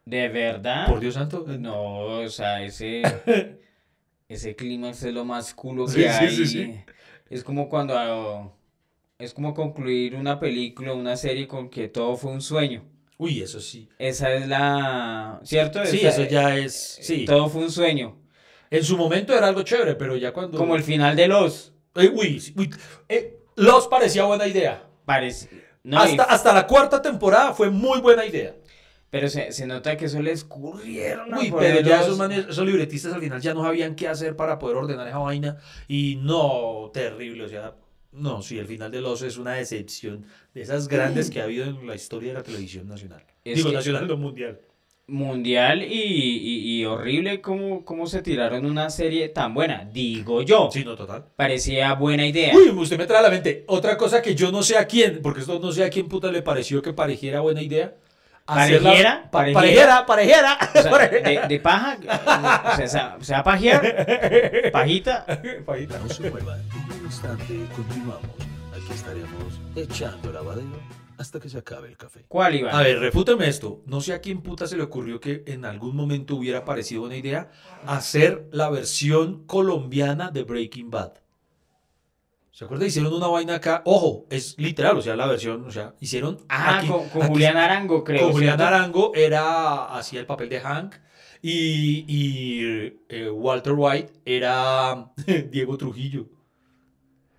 [0.05, 0.87] ¿De verdad?
[0.87, 1.45] Por Dios santo.
[1.47, 3.01] No, o sea, ese...
[4.27, 6.29] ese clímax es lo más culo que Sí, hay.
[6.35, 6.75] sí, sí.
[7.29, 8.53] Es como cuando...
[9.17, 12.83] Es como concluir una película, una serie con que todo fue un sueño.
[13.17, 13.87] Uy, eso sí.
[13.97, 15.39] Esa es la...
[15.43, 15.85] ¿Cierto?
[15.85, 16.97] Sí, Esa- eso ya es.
[17.01, 17.23] Sí.
[17.25, 18.17] Todo fue un sueño.
[18.69, 20.57] En su momento era algo chévere, pero ya cuando.
[20.57, 21.71] Como el final de Los.
[21.95, 22.69] Eh, uy, uy,
[23.07, 24.83] eh, Los parecía buena idea.
[25.05, 25.49] Parece...
[25.83, 28.53] No, y- hasta, hasta la cuarta temporada fue muy buena idea.
[29.15, 31.33] Pero se, se nota que eso le escurrieron.
[31.33, 34.35] Uy, pero ya los- esos, manes- esos libretistas al final ya no sabían qué hacer
[34.35, 35.57] para poder ordenar esa vaina.
[35.87, 37.45] Y no, terrible.
[37.45, 37.75] O sea,
[38.11, 41.63] no, sí, el final de Los es una decepción de esas grandes que ha habido
[41.63, 43.23] en la historia de la televisión nacional.
[43.45, 44.59] Es Digo, nacional, no mundial.
[45.07, 49.87] Mundial y, y- y horrible cómo, cómo se tiraron una serie tan buena.
[49.93, 50.69] Digo yo.
[50.73, 51.25] Sí, no, total.
[51.35, 52.53] Parecía buena idea.
[52.55, 55.19] Uy, usted me trae a la mente otra cosa que yo no sé a quién,
[55.21, 57.95] porque esto no sé a quién puta le pareció que pareciera buena idea.
[58.45, 59.23] ¿Parejera?
[59.23, 60.05] pa- ¿Parejera?
[60.05, 60.57] parejera, parejera.
[60.75, 61.07] O sea,
[61.41, 61.97] de, de paja.
[62.73, 64.71] O sea, se va- a pajear.
[64.71, 65.25] Pajita.
[65.65, 65.99] Pajita.
[65.99, 66.59] No se muevan.
[66.61, 68.29] En un instante continuamos.
[68.73, 70.79] Aquí estaremos echando lavadero
[71.17, 72.25] hasta que se acabe el café.
[72.27, 72.71] ¿Cuál iba?
[72.77, 73.81] A ver, refúteme esto.
[73.85, 77.15] No sé a quién puta se le ocurrió que en algún momento hubiera parecido buena
[77.15, 77.49] idea
[77.87, 81.13] hacer la versión colombiana de Breaking Bad.
[82.55, 82.85] ¿Se acuerda?
[82.85, 83.81] Hicieron una vaina acá.
[83.83, 86.37] Ojo, es literal, o sea, la versión, o sea, hicieron.
[86.47, 88.21] Ah, aquí- con, con aquí- Julián Arango, creo.
[88.21, 88.73] Con Julián ¿cierto?
[88.73, 90.95] Arango era, hacía el papel de Hank
[91.41, 95.11] y, y, eh, Walter White era
[95.51, 96.29] Diego Trujillo.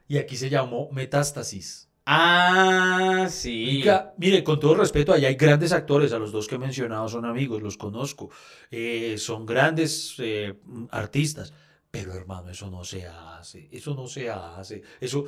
[0.07, 1.89] Y aquí se llamó Metástasis.
[2.05, 3.79] Ah, sí.
[3.79, 7.09] Oiga, mire, con todo respeto, allá hay grandes actores, a los dos que he mencionado
[7.09, 8.29] son amigos, los conozco,
[8.71, 11.55] eh, son grandes eh, artistas,
[12.05, 15.27] pero hermano, eso no se hace, eso no se hace, eso,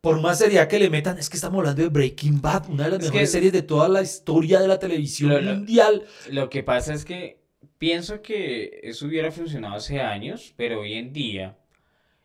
[0.00, 2.90] por más seriedad que le metan, es que estamos hablando de Breaking Bad, una de
[2.90, 6.04] las Es mejores que- series de toda la historia de la televisión Lo- mundial.
[6.30, 7.40] Lo que pasa es que
[7.78, 11.58] pienso que eso hubiera funcionado hace años, pero hoy en día,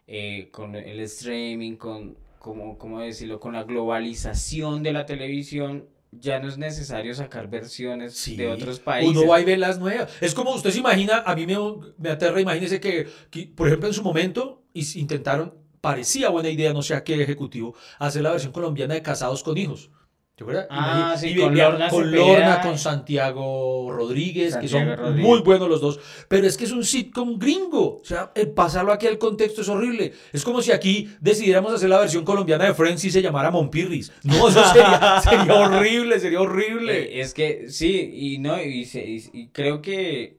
[0.07, 3.39] eh, con el streaming, con, como, ¿cómo decirlo?
[3.39, 5.87] con la globalización de la televisión,
[6.19, 9.15] ya no es necesario sacar versiones Sí, de otros países.
[9.15, 10.09] Uno va y ve las nuevas.
[10.21, 11.57] Es como usted se imagina, a mí me,
[11.97, 16.81] me aterra, imagínese que, que, por ejemplo, en su momento intentaron, parecía buena idea, no
[16.81, 19.91] sé a qué ejecutivo, hacer la versión colombiana de Casados con Hijos.
[20.35, 20.65] ¿Te acuerdas?
[20.71, 20.77] Ah,
[21.13, 25.23] Imagina- sí, y con Lorna con Lorna, y- con Santiago Rodríguez, que son Rodríguez.
[25.27, 25.99] muy buenos los dos.
[26.27, 27.99] Pero es que es un sitcom gringo.
[28.01, 30.11] O sea, el pasarlo aquí al contexto es horrible.
[30.31, 34.11] Es como si aquí decidiéramos hacer la versión colombiana de Friends y se llamara Monpirris.
[34.23, 36.99] No, eso sería, sería horrible, sería horrible.
[37.03, 40.37] Eh, es que sí, y no, y, se- y- y creo que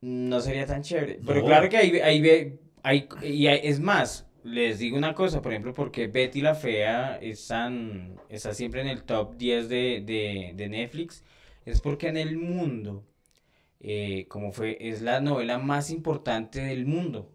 [0.00, 1.18] no sería tan chévere.
[1.26, 1.46] Pero No.
[1.46, 5.52] claro que ahí, ahí ve, hay, y hay- es más, les digo una cosa, por
[5.52, 10.52] ejemplo, porque Betty la Fea es tan- está siempre en el top 10 de, de,
[10.54, 11.22] de Netflix,
[11.64, 13.04] es porque en el mundo,
[13.80, 17.32] eh, como fue, es la novela más importante del mundo.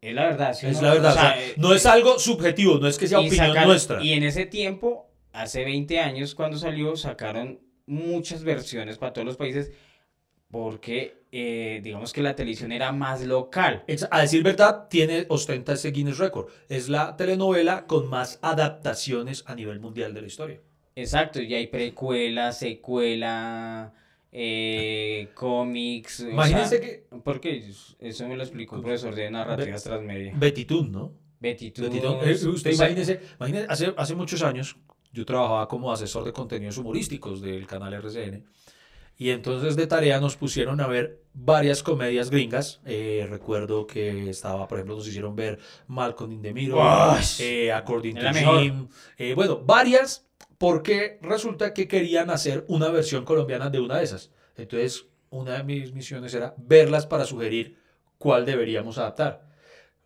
[0.00, 0.88] Es la verdad, ¿sí o Es no?
[0.88, 3.48] la verdad, O sea, o sea, no es algo subjetivo, no es que sea opinión
[3.48, 4.02] sacaron- nuestra.
[4.04, 9.36] Y en ese tiempo, hace 20 años, cuando salió, sacaron muchas versiones para todos los
[9.36, 9.72] países
[10.50, 13.84] porque, eh, digamos que la televisión era más local.
[14.10, 16.48] A decir verdad, tiene, ostenta ese Guinness Record.
[16.68, 20.60] Es la telenovela con más adaptaciones a nivel mundial de la historia.
[20.96, 23.92] Exacto, y hay precuela, secuela,
[24.32, 26.20] eh, cómics.
[26.20, 30.34] o Imagínense sea, que Porque eso me lo explicó un profesor de narrativas transmedia.
[30.36, 31.12] Betty Toon, ¿no?
[31.40, 34.76] Toons, Toon, eh, usted o sea, imagínese, imagínese, hace, hace muchos años
[35.12, 38.44] yo trabajaba como asesor de contenidos humorísticos del canal RCN
[39.20, 42.80] y entonces de tarea nos pusieron a ver varias comedias gringas.
[42.84, 46.54] Eh, recuerdo que estaba, por ejemplo, nos hicieron ver Malcolm in the
[47.40, 48.26] eh, According to.
[48.32, 54.04] Jim, eh, bueno, varias porque resulta que querían hacer una versión colombiana de una de
[54.04, 54.30] esas.
[54.56, 57.76] Entonces, una de mis misiones era verlas para sugerir
[58.18, 59.48] cuál deberíamos adaptar.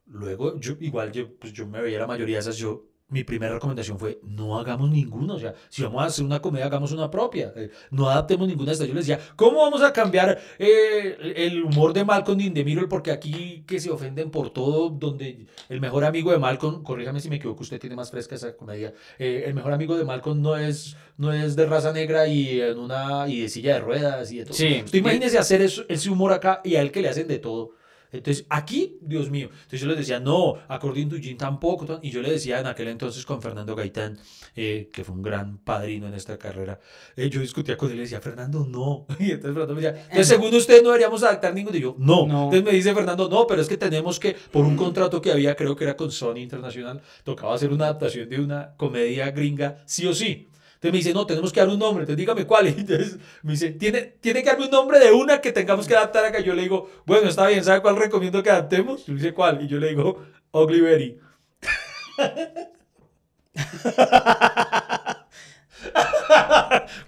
[0.07, 3.53] Luego, yo, igual yo, pues yo me veía la mayoría de esas, yo, mi primera
[3.55, 7.11] recomendación fue, no hagamos ninguna, o sea, si vamos a hacer una comedia, hagamos una
[7.11, 8.88] propia, eh, no adaptemos ninguna de estas.
[8.88, 12.87] Yo les decía, ¿cómo vamos a cambiar eh, el humor de Malcolm in the Middle?
[12.88, 17.29] Porque aquí que se ofenden por todo, donde el mejor amigo de Malcolm, corríjame si
[17.29, 20.57] me equivoco, usted tiene más fresca esa comedia, eh, el mejor amigo de Malcolm no
[20.57, 24.38] es, no es de raza negra y en una y de silla de ruedas y
[24.38, 24.55] de todo.
[24.55, 24.81] Sí.
[24.85, 27.72] Usted imagínese hacer eso- ese humor acá y a él que le hacen de todo.
[28.12, 29.48] Entonces, aquí, Dios mío.
[29.53, 32.01] Entonces yo les decía, no, According to Jim tampoco.
[32.03, 34.18] Y yo le decía en aquel entonces con Fernando Gaitán,
[34.55, 36.79] eh, que fue un gran padrino en esta carrera,
[37.16, 39.07] eh, yo discutía con él y le decía, Fernando, no.
[39.18, 41.77] Y entonces Fernando me decía, entonces según usted no deberíamos adaptar ninguno.
[41.77, 42.27] Y yo, no.
[42.27, 42.44] No.
[42.44, 45.57] Entonces me dice Fernando, no, pero es que tenemos que, por un contrato que había,
[45.57, 50.07] creo que era con Sony Internacional, tocaba hacer una adaptación de una comedia gringa, sí
[50.07, 50.48] o sí.
[50.83, 52.66] Entonces me dice, no, tenemos que dar un nombre, entonces dígame cuál.
[52.66, 55.95] Y entonces me dice, ¿tiene, tiene que darme un nombre de una que tengamos que
[55.95, 56.40] adaptar acá.
[56.40, 59.09] Yo le digo, bueno, está bien, ¿sabe cuál recomiendo que adaptemos?
[59.09, 59.62] Y me dice, ¿cuál?
[59.62, 61.21] Y yo le digo, Ugly.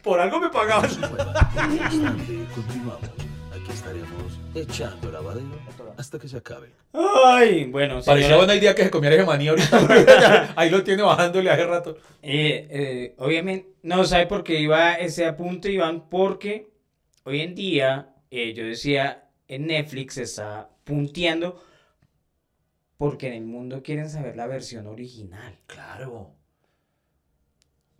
[0.05, 0.89] Por algo me pagaban.
[3.51, 5.59] Aquí estaremos echando lavadero
[5.97, 6.71] hasta que se acabe.
[6.93, 10.53] Ay, bueno, Parecía señora- buena idea que se comiera ese maní ahorita.
[10.57, 11.97] Ahí lo tiene bajándole hace rato.
[12.23, 16.09] Eh, eh, obviamente, no, ¿sabe por qué iba ese apunte, Iván?
[16.09, 16.71] Porque
[17.25, 21.63] hoy en día, eh, yo decía, en Netflix se está punteando
[22.97, 25.59] porque en el mundo quieren saber la versión original.
[25.67, 26.31] Claro,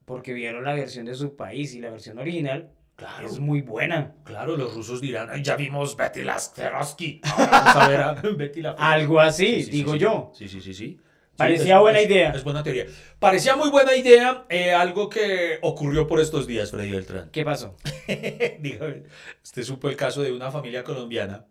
[0.05, 3.27] Porque vieron la versión de su país y la versión original claro.
[3.27, 4.15] es muy buena.
[4.25, 7.21] Claro, los rusos dirán, "Ay, ya vimos Betty Lasterovsky.
[7.39, 8.91] Vamos a ver a Betty la Fea".
[8.93, 9.99] Algo así, Sí, sí, sí, digo sí.
[9.99, 10.33] yo.
[10.35, 11.01] Sí, sí, sí, sí.
[11.37, 12.31] Parecía es- buena es- idea.
[12.31, 12.87] Es buena teoría.
[13.19, 17.31] Parecía muy buena idea eh, algo que ocurrió por estos días, Freddy Beltrán.
[17.31, 17.77] ¿Qué pasó?
[18.61, 19.03] Dígame,
[19.43, 21.47] usted supo el caso de una familia colombiana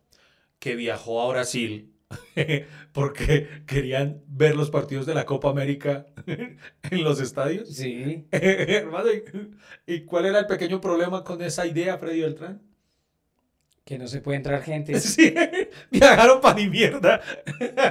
[0.60, 1.93] que viajó a Brasil
[2.94, 7.70] porque querían ver los partidos de la Copa América en los estadios.
[7.76, 8.28] Sí.
[8.32, 9.10] Hermano,
[9.86, 12.62] ¿y, y cuál era el pequeño problema con esa idea, Freddy Beltrán?
[13.86, 14.98] Que no se puede entrar gente.
[15.00, 15.34] Sí,
[15.92, 17.22] viajaron para ni mierda.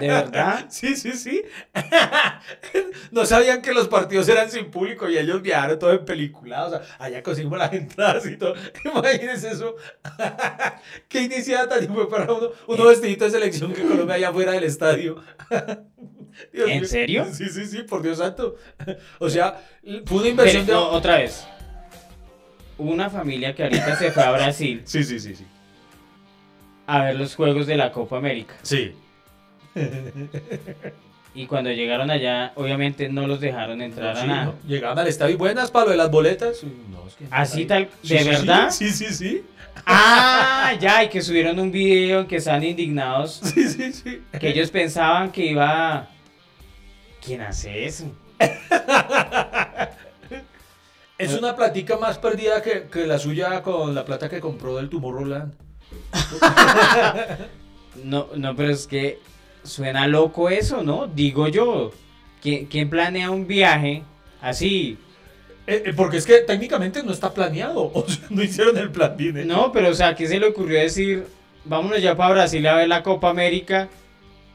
[0.00, 0.66] ¿De verdad?
[0.70, 1.42] Sí, sí, sí.
[3.10, 6.64] No sabían que los partidos eran sin público y ellos viajaron todo en película.
[6.66, 8.54] O sea, allá conseguimos las entradas y todo.
[8.84, 9.76] Imagínense eso.
[11.08, 14.64] Qué iniciada tan fue para uno, uno vestidito de selección que Colombia allá fuera del
[14.64, 15.22] estadio.
[16.52, 17.26] Dios ¿En serio?
[17.30, 18.56] Sí, sí, sí, por Dios santo.
[19.18, 20.72] O sea, fue una Pero, inversión de...
[20.72, 21.46] no, otra vez.
[22.78, 25.46] Una familia que ahorita se fue a Brasil Sí, sí, sí, sí.
[27.00, 28.54] A ver los juegos de la Copa América.
[28.62, 28.92] Sí.
[31.34, 34.44] Y cuando llegaron allá, obviamente no los dejaron entrar Sí, a nada.
[34.44, 34.54] ¿no?
[34.68, 36.62] Llegaban al estadio y buenas para lo de las boletas.
[36.90, 38.24] No, es que- Así tal, ¿de sí, sí.
[38.28, 38.70] verdad?
[38.70, 39.42] Sí, sí, sí.
[39.86, 43.40] Ah, ya, y que subieron un video en que están indignados.
[43.44, 44.20] Sí, sí, sí.
[44.38, 46.06] Que ellos pensaban que iba.
[47.24, 48.14] ¿Quién hace eso?
[51.16, 54.90] Es una platica más perdida que, que la suya con la plata que compró del
[54.90, 55.54] Tomorrowland.
[58.04, 59.20] No, no, pero es que
[59.62, 61.06] suena loco eso, ¿no?
[61.06, 61.92] Digo yo.
[62.40, 64.02] ¿Quién, quién planea un viaje
[64.40, 64.98] así?
[65.66, 67.92] Eh, eh, porque es que técnicamente no está planeado.
[67.94, 69.46] O sea, no hicieron el plan bien.
[69.46, 71.26] No, pero o sea, ¿qué se le ocurrió decir?
[71.64, 73.88] Vámonos ya para Brasil a ver la Copa América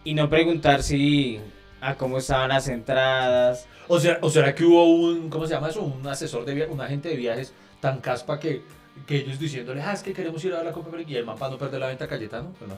[0.04, 1.40] y no preguntar si
[1.80, 3.68] a cómo estaban las entradas.
[3.88, 5.82] O sea, o será que hubo un, ¿cómo se llama eso?
[5.82, 8.62] Un asesor de viajes, un agente de viajes tan caspa que,
[9.06, 11.38] que ellos diciéndole, ah, es que queremos ir a la Copa América y el man
[11.38, 12.54] para no perder la venta Cayetano.
[12.58, 12.78] Pero no,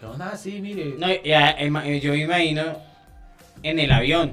[0.00, 0.94] pero nada, sí, mire.
[0.98, 1.58] No, ya,
[1.98, 2.62] yo me imagino
[3.62, 4.32] en el avión.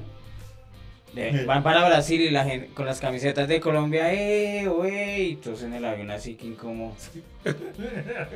[1.13, 5.35] De- van para Brasil y la gente con las camisetas de Colombia, eh, wey, y
[5.35, 6.95] todos en el avión así que incómodo.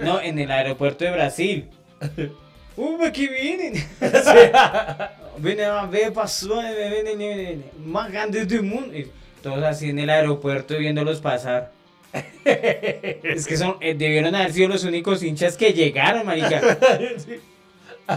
[0.01, 1.69] No, en el aeropuerto de Brasil.
[2.77, 3.73] Uh, aquí vienen.
[5.39, 8.95] Viene a ver, pasó, eh, vienen, vienen, más grandes del mundo.
[8.95, 11.71] Y todos así en el aeropuerto viéndolos pasar.
[12.45, 16.61] Es que son, eh, debieron haber sido los únicos hinchas que llegaron, marica.
[17.17, 17.39] Sí.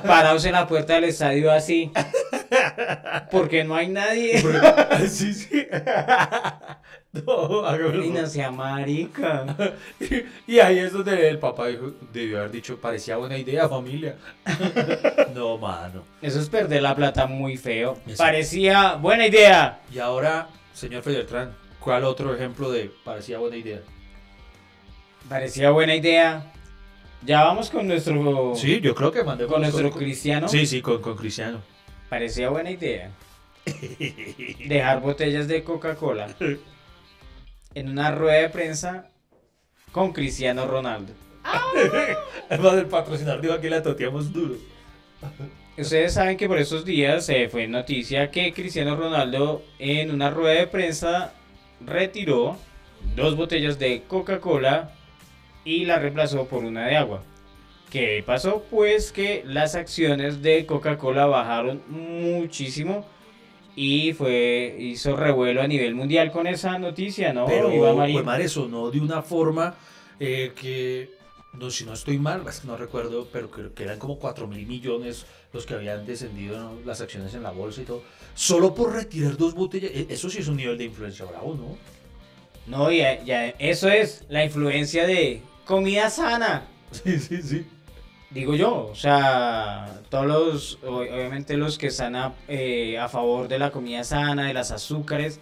[0.07, 1.91] parados en la puerta del estadio así.
[3.33, 4.41] Porque no hay nadie.
[5.09, 5.67] sí, sí.
[7.13, 8.05] No.
[8.05, 9.45] Y no sea marica.
[10.47, 14.15] Y ahí es donde el papá dijo, debió haber dicho, parecía buena idea, familia.
[15.35, 16.05] No, mano.
[16.23, 17.99] Eso es perder la plata muy feo.
[18.07, 18.17] Eso.
[18.17, 19.81] Parecía buena idea.
[19.93, 23.81] Y ahora, señor Federtran, ¿cuál otro ejemplo de parecía buena idea?
[25.29, 26.53] Parecía buena idea.
[27.23, 28.55] Ya vamos con nuestro.
[28.57, 30.49] Sí, yo creo que mandé Con nuestro cristiano.
[30.49, 31.61] Sí, sí, con, con Cristiano.
[32.09, 33.11] Parecía buena idea.
[34.69, 36.35] Dejar botellas de Coca-Cola
[37.75, 39.11] en una rueda de prensa
[39.93, 41.13] con Cristiano Ronaldo.
[42.49, 44.57] Además del patrocinador dijo que la toteamos duro.
[45.77, 50.61] Ustedes saben que por esos días se fue noticia que Cristiano Ronaldo en una rueda
[50.61, 51.33] de prensa
[51.85, 52.57] retiró
[53.17, 54.93] dos botellas de Coca-Cola
[55.65, 57.23] y la reemplazó por una de agua.
[57.91, 58.65] ¿Qué pasó?
[58.71, 63.05] Pues que las acciones de Coca-Cola bajaron muchísimo
[63.75, 67.47] y fue hizo revuelo a nivel mundial con esa noticia, ¿no?
[67.47, 68.15] Pero, Iván Marín?
[68.15, 69.75] pues, madre, sonó de una forma
[70.21, 71.11] eh, que,
[71.55, 74.47] no, si no estoy mal, es que no recuerdo, pero creo que eran como 4
[74.47, 76.81] mil millones los que habían descendido ¿no?
[76.85, 78.03] las acciones en la bolsa y todo.
[78.35, 81.77] Solo por retirar dos botellas, eh, eso sí es un nivel de influencia bravo, ¿no?
[82.67, 86.67] No, ya, ya, eso es la influencia de comida sana.
[86.93, 87.67] Sí, sí, sí.
[88.31, 93.61] Digo yo, o sea, todos los, obviamente los que están a, eh, a favor de
[93.61, 95.39] la comida sana, de las azúcares,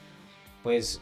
[0.63, 1.01] pues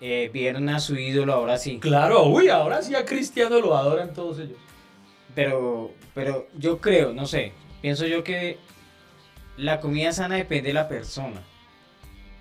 [0.00, 1.78] eh, vieron a su ídolo ahora sí.
[1.80, 4.58] Claro, uy, ahora sí a Cristiano lo adoran todos ellos.
[5.34, 7.52] Pero, pero yo creo, no sé,
[7.82, 8.58] pienso yo que
[9.58, 11.42] la comida sana depende de la persona.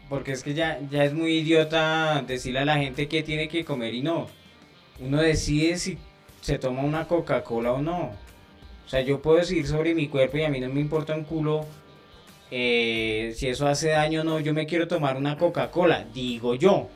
[0.08, 3.66] Porque es que ya, ya es muy idiota decirle a la gente que tiene que
[3.66, 4.28] comer y no.
[5.00, 5.98] Uno decide si
[6.42, 8.12] se toma una Coca-Cola o no.
[8.86, 11.24] O sea, yo puedo decidir sobre mi cuerpo y a mí no me importa un
[11.24, 11.66] culo
[12.52, 14.40] eh, si eso hace daño o no.
[14.42, 16.90] Yo me quiero tomar una Coca-Cola, digo yo.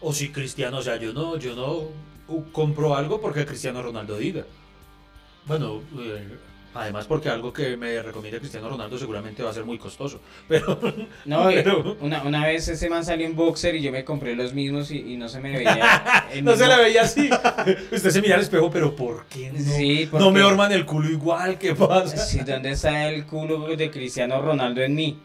[0.00, 1.90] O si Cristiano, o sea, yo no, yo no
[2.28, 4.44] uh, compro algo porque Cristiano Ronaldo diga.
[5.46, 6.26] Bueno, eh,
[6.74, 10.20] además porque algo que me recomienda Cristiano Ronaldo seguramente va a ser muy costoso.
[10.48, 10.78] Pero,
[11.24, 14.52] No, Pero- una, una vez ese man salió en boxer y yo me compré los
[14.54, 16.26] mismos y, y no se me veía.
[16.42, 17.30] no se le veía así.
[17.92, 19.58] Usted se mira al espejo, pero ¿por qué no?
[19.60, 22.16] Sí, No me orman el culo igual, ¿qué pasa?
[22.16, 25.18] Sí, ¿dónde está el culo de Cristiano Ronaldo en mí?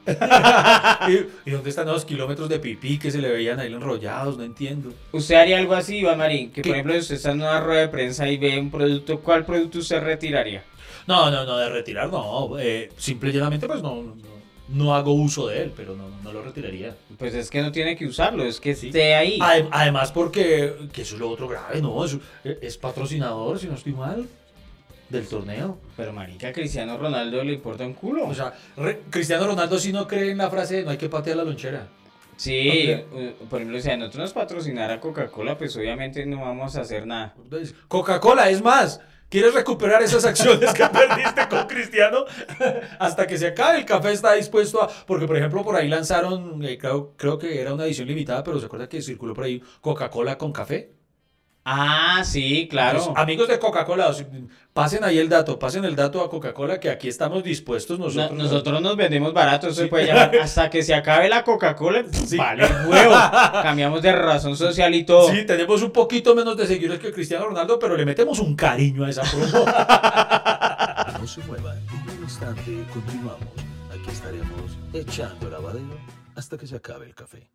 [1.08, 4.38] ¿Y, y dónde están los kilómetros de pipí que se le veían ahí enrollados?
[4.38, 4.94] No entiendo.
[5.12, 6.52] ¿Usted haría algo así, Iván Marín?
[6.52, 6.70] Que ¿Qué?
[6.70, 9.80] por ejemplo, usted está en una rueda de prensa y ve un producto, ¿cuál producto
[9.80, 10.64] usted retiraría?
[11.10, 12.58] No, no, no, de retirar no.
[12.60, 14.16] Eh, simple y llanamente, pues no, no,
[14.70, 16.96] no hago uso de él, pero no, no lo retiraría.
[17.18, 18.88] Pues es que no tiene que usarlo, es que Sí.
[18.88, 19.40] esté ahí.
[19.40, 22.06] Adem- Además, porque que eso es lo otro grave, ¿no?
[22.06, 24.28] Es, es patrocinador, si no estoy mal,
[25.10, 25.80] del torneo.
[25.98, 28.28] Pero marica, a Cristiano Ronaldo le importa un culo.
[28.28, 31.10] O sea, re- Cristiano Ronaldo sí no cree en la frase de no hay que
[31.10, 31.88] patear la lonchera.
[32.38, 36.82] sí, uh, por ejemplo, si a nosotros nos patrocinara Coca-Cola, pues obviamente no vamos a
[36.82, 37.34] hacer nada.
[37.44, 39.02] Entonces, Coca-Cola, es más.
[39.30, 42.26] ¿Quieres recuperar esas acciones que perdiste con Cristiano?
[43.00, 44.90] Hasta que se acabe el café está dispuesto a...
[45.06, 48.60] Porque, por ejemplo, por ahí lanzaron, eh, creo, creo que era una edición limitada, pero
[48.60, 50.99] ¿se acuerda que circuló por ahí Coca-Cola con café?
[51.66, 53.00] Ah, sí, claro.
[53.00, 54.12] Entonces, amigos de Coca-Cola,
[54.74, 58.38] pasen ahí el dato, pasen el dato a Coca-Cola que aquí estamos dispuestos No- nosotros.
[58.38, 59.82] nosotros nos vendemos barato, eso Sí.
[59.84, 60.36] se puede llamar.
[60.42, 62.06] Hasta que se acabe la Coca-Cola,
[62.38, 63.14] vale huevo.
[63.62, 65.30] Cambiamos de razón social y todo.
[65.32, 69.04] Sí, tenemos un poquito menos de seguidores que Cristiano Ronaldo, pero le metemos un cariño
[69.06, 69.66] a esa promo.
[71.20, 73.42] No se muevan, en un instante continuamos.
[73.92, 76.00] Aquí estaremos echando lavadero
[76.36, 77.50] hasta que se acabe el café.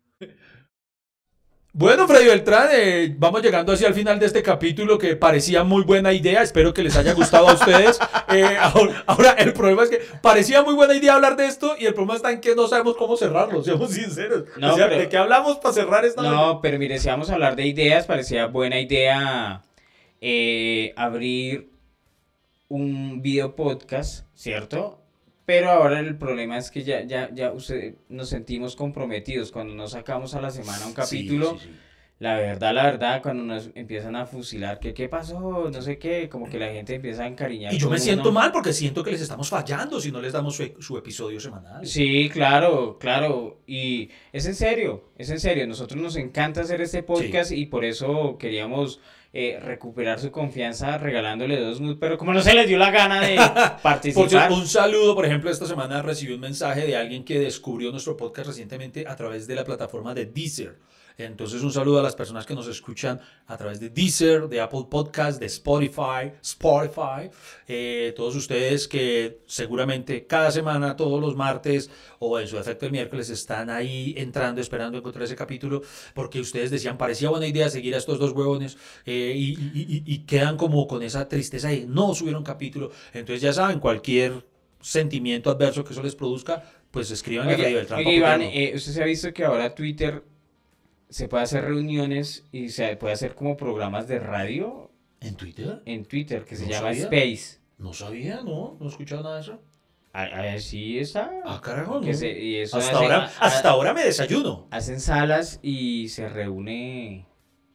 [1.77, 5.83] Bueno, Freddy Beltrán, eh, vamos llegando hacia el final de este capítulo que parecía muy
[5.83, 6.41] buena idea.
[6.41, 7.99] Espero que les haya gustado a ustedes.
[8.27, 11.85] Eh, ahora, ahora, el problema es que parecía muy buena idea hablar de esto y
[11.85, 14.45] el problema está en que no sabemos cómo cerrarlo, seamos sinceros.
[14.57, 16.23] No, o sea, pero- ¿de qué hablamos para cerrar esta?
[16.23, 19.61] No, pero mire, si vamos a hablar de ideas, parecía buena idea
[20.19, 21.69] eh, abrir
[22.67, 25.04] un video podcast, ¿cierto?
[25.45, 29.91] Pero ahora el problema es que ya, ya, ya usted, nos sentimos comprometidos cuando nos
[29.91, 31.51] sacamos a la semana un capítulo.
[31.53, 31.79] Sí, sí, sí.
[32.17, 36.29] La verdad, la verdad, cuando nos empiezan a fusilar, que qué pasó, no sé qué,
[36.29, 37.73] como que la gente empieza a encariñar.
[37.73, 38.39] Y yo me siento uno.
[38.39, 41.85] mal porque siento que les estamos fallando si no les damos su, su episodio semanal.
[41.85, 43.59] Sí, claro, claro.
[43.67, 45.67] Y es en serio, es en serio.
[45.67, 49.01] Nosotros nos encanta hacer este podcast y por eso queríamos
[49.37, 53.19] eh, recuperar su confianza regalándole dos nudes, pero como no se les dio la gana
[53.19, 53.35] de
[53.83, 54.49] participar.
[54.49, 58.47] un saludo, por ejemplo, esta semana recibí un mensaje de alguien que descubrió nuestro podcast
[58.47, 60.79] recientemente a través de la plataforma de Deezer.
[61.17, 64.85] Entonces, un saludo a las personas que nos escuchan a través de Deezer, de Apple
[64.89, 67.29] Podcast, de Spotify, Spotify.
[67.67, 71.89] Eh, todos ustedes que seguramente cada semana, todos los martes
[72.19, 75.81] o en su efecto el miércoles, están ahí entrando, esperando encontrar ese capítulo,
[76.13, 80.13] porque ustedes decían, parecía buena idea seguir a estos dos huevones eh, y, y- y-
[80.13, 82.91] y quedan como con esa tristeza de no subieron capítulo.
[83.13, 84.45] Entonces, ya saben, cualquier
[84.81, 89.01] sentimiento adverso que eso les produzca, pues escriban a oye, para Iván, eh, usted se
[89.01, 90.23] ha visto que ahora Twitter
[91.15, 94.91] se puede hacer reuniones y se puede hacer como programas de radio
[95.21, 95.81] ¿En Twitter?
[95.85, 97.03] en Twitter que se No llama sabía.
[97.03, 97.59] Space.
[97.77, 99.61] No sabía, no, no he escuchado nada de eso.
[100.11, 101.31] Así está.
[101.45, 102.13] Ah, carajo, no.
[102.13, 104.67] se- y eso Hasta hacen- ahora, a- hasta ahora me desayuno.
[104.71, 107.25] hacen salas y se reúne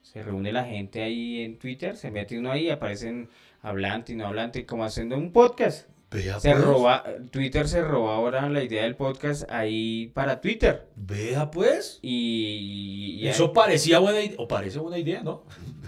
[0.03, 3.29] se reúne la gente ahí en Twitter, se mete uno ahí, aparecen
[3.63, 5.89] hablante y no hablante, como haciendo un podcast.
[6.11, 10.89] Vea Se pues, roba, Twitter se roba ahora la idea del podcast ahí para Twitter.
[10.97, 12.01] Vea pues.
[12.03, 15.45] Y, y- Eso parecía buena idea, o parece buena idea, ¿no?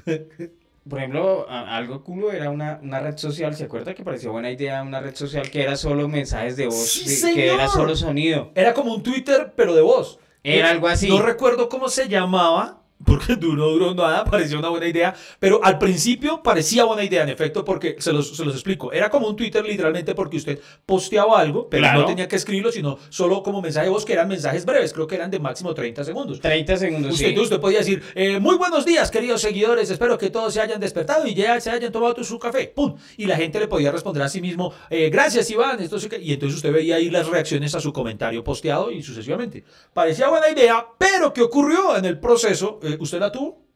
[0.88, 4.50] por ejemplo, a- algo culo era una, una red social, ¿se acuerda que parecía buena
[4.50, 7.96] idea una red social que era solo mensajes de voz, Sí, de- que era solo
[7.96, 8.52] sonido?
[8.54, 10.18] Era como un Twitter, pero de voz.
[10.44, 11.08] Era algo así.
[11.08, 15.78] No recuerdo cómo se llamaba, porque duró, duró nada, parecía una buena idea, pero al
[15.78, 18.92] principio parecía buena idea, en efecto, porque se los, se los explico.
[18.92, 22.00] Era como un Twitter literalmente porque usted posteaba algo, pero Claro.
[22.00, 25.06] no tenía que escribirlo, sino solo como mensaje de voz, que eran mensajes breves, creo
[25.06, 26.40] que eran de máximo 30 segundos.
[26.40, 27.38] 30 segundos, Usted, sí.
[27.38, 31.26] usted podía decir, eh, muy buenos días, queridos seguidores, espero que todos se hayan despertado
[31.26, 32.72] y ya se hayan tomado su café.
[32.74, 32.96] ¡Pum!
[33.16, 36.20] Y la gente le podía responder a sí mismo, eh, gracias Iván, esto sí que-".
[36.20, 39.64] y entonces usted veía ahí las reacciones a su comentario posteado y sucesivamente.
[39.92, 42.78] Parecía buena idea, pero ¿qué ocurrió en el proceso?
[42.82, 43.66] Eh, ¿Usted la tuvo?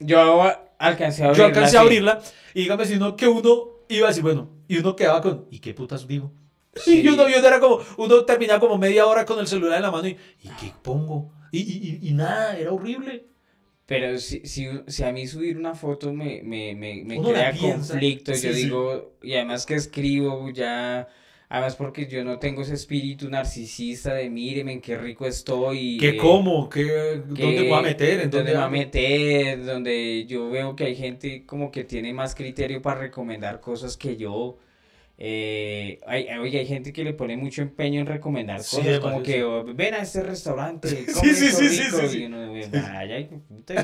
[0.00, 0.42] Yo
[0.78, 1.38] alcancé a abrirla.
[1.38, 1.86] Yo alcancé a sí.
[1.86, 2.22] abrirla
[2.54, 5.58] y dígame si no, que uno iba a decir, bueno, y uno quedaba con, ¿y
[5.60, 6.32] qué putas digo?
[6.76, 7.02] Sí.
[7.02, 9.82] Y uno, y uno era como, uno terminaba como media hora con el celular en
[9.82, 11.32] la mano y, ¿y qué pongo?
[11.52, 13.26] Y, y, y- y nada, era horrible.
[13.86, 18.32] Pero si, si, si a mí subir una foto me, me, me, me crea conflicto,
[18.34, 18.62] Sí, yo sí.
[18.64, 21.06] digo, y además que escribo ya,
[21.54, 25.98] además porque yo no tengo ese espíritu narcisista de mírenme qué rico estoy.
[25.98, 26.68] ¿Qué eh, como?
[26.68, 28.20] ¿Qué, que- ¿Dónde me voy a meter?
[28.20, 32.12] ¿En dónde me voy a meter, donde yo veo que hay gente como que tiene
[32.12, 34.58] más criterio para recomendar cosas que yo.
[35.16, 39.22] Eh, hay, oye, hay gente que le pone mucho empeño en recomendar Sí, cosas, como
[39.22, 39.44] que.
[39.44, 42.18] "Oh, ven a este restaurante, come sí, sí, sí, rico", sí, sí.
[42.22, 42.38] y uno,
[42.72, 43.74] vaya, hijo de puta,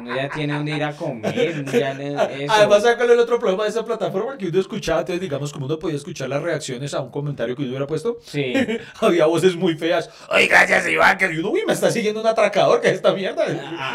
[0.00, 2.52] uno, ya tiene donde ir a comer, uno ya eso.
[2.52, 4.36] Además, ¿sabe cuál es el otro problema de esa plataforma?
[4.38, 7.62] Que uno escuchaba, entonces, digamos, como uno podía escuchar las reacciones a un comentario que
[7.62, 8.52] uno hubiera puesto, Sí.
[9.00, 10.10] había voces muy feas.
[10.30, 11.18] ¡Ay, gracias, Iván!
[11.18, 13.44] Que uno, uy, me está siguiendo un atracador, que es esta mierda?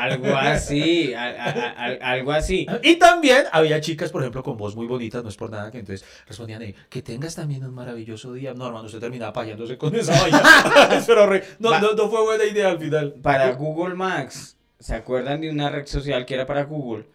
[0.01, 2.65] Algo así, a- a- a- a- algo así.
[2.83, 5.79] Y también había chicas, por ejemplo, con voz muy bonita, no es por nada, que
[5.79, 8.53] entonces respondían, que tengas también un maravilloso día.
[8.53, 10.41] No, hermano, usted terminaba payándose con esa vaina.
[11.59, 13.13] No, no, no fue buena idea al final.
[13.21, 17.05] Para Google Maps, ¿se acuerdan de una red social que era para Google?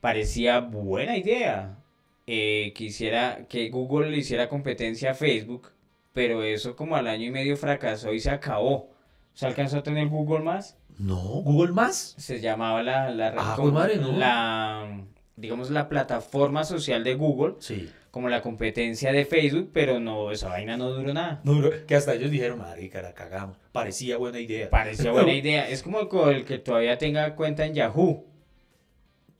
[0.00, 1.76] Parecía buena idea.
[2.26, 5.70] Eh, quisiera que Google le hiciera competencia a Facebook,
[6.12, 8.90] pero eso como al año y medio fracasó y se acabó.
[9.34, 10.76] ¿Se alcanzó a tener Google Maps?
[10.98, 12.14] No, Google Más.
[12.18, 14.12] Se llamaba la, la red Ah, pues madre, no.
[14.12, 15.00] la
[15.38, 17.88] digamos, la plataforma social de Google, Sí.
[18.10, 21.40] como la competencia de Facebook, pero no, esa vaina no duró nada.
[21.44, 23.56] No, no, que hasta ellos dijeron, marica, la cagamos.
[23.72, 24.68] Parecía buena idea.
[24.70, 25.68] Parecía buena idea.
[25.68, 28.24] Es como el que todavía tenga cuenta en Yahoo.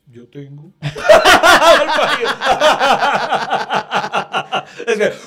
[0.06, 0.70] Yo tengo.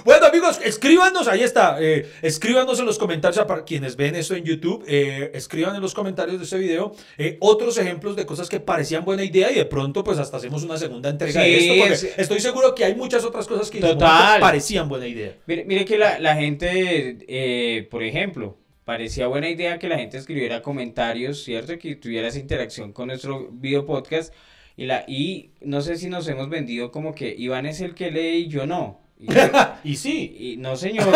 [0.06, 1.78] Bueno, amigos, escríbanos, ahí está.
[1.82, 5.93] eh, escríbanos en los comentarios, para quienes ven esto en YouTube, eh, escriban en los
[5.93, 9.66] comentarios de este video eh, otros ejemplos de cosas que parecían buena idea y de
[9.66, 11.80] pronto, pues hasta hacemos una segunda entrega de Sí, esto.
[11.80, 14.39] Porque es- estoy seguro que hay muchas otras cosas que Total.
[14.39, 15.36] parecían buena idea.
[15.47, 20.18] Mire, mire que la, la gente, eh, por ejemplo, parecía buena idea que la gente
[20.18, 21.78] escribiera comentarios, ¿cierto?
[21.78, 24.34] Que tuviera esa interacción con nuestro video podcast.
[24.78, 28.10] Y, la, y no sé si nos hemos vendido como que Iván es el que
[28.10, 29.01] lee y yo no.
[29.22, 29.28] Y,
[29.92, 31.08] Y sí, y no, señor.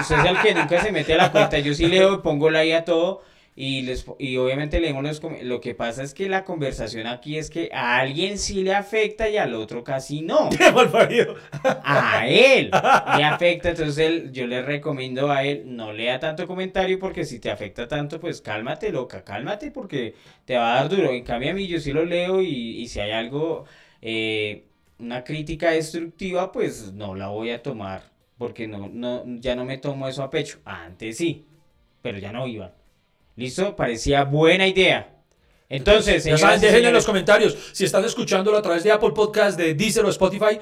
[0.00, 1.58] Usted es el que nunca se mete a la cuenta.
[1.58, 3.22] Yo sí leo y pongo like a todo.
[3.58, 7.48] Y, les, y obviamente leemos los Lo que pasa es que la conversación aquí es
[7.48, 10.50] que a alguien sí le afecta y al otro casi no.
[11.82, 12.70] A él
[13.16, 13.70] le afecta.
[13.70, 17.88] Entonces él, yo le recomiendo a él no lea tanto comentario porque si te afecta
[17.88, 20.14] tanto, pues cálmate, loca, cálmate porque
[20.44, 21.10] te va a dar duro.
[21.10, 22.48] En cambio a mí yo sí lo leo y,
[22.82, 23.64] y si hay algo,
[24.02, 24.66] eh,
[24.98, 29.78] una crítica destructiva, pues no la voy a tomar porque no, no, ya no me
[29.78, 30.58] tomo eso a pecho.
[30.64, 31.44] Antes sí,
[32.02, 32.72] pero ya no iba.
[33.36, 33.74] ¿Listo?
[33.76, 35.12] Parecía buena idea.
[35.68, 39.58] Entonces, Ya saben, dejen en los comentarios si están escuchándolo a través de Apple Podcast,
[39.58, 40.60] de Deezer o Spotify,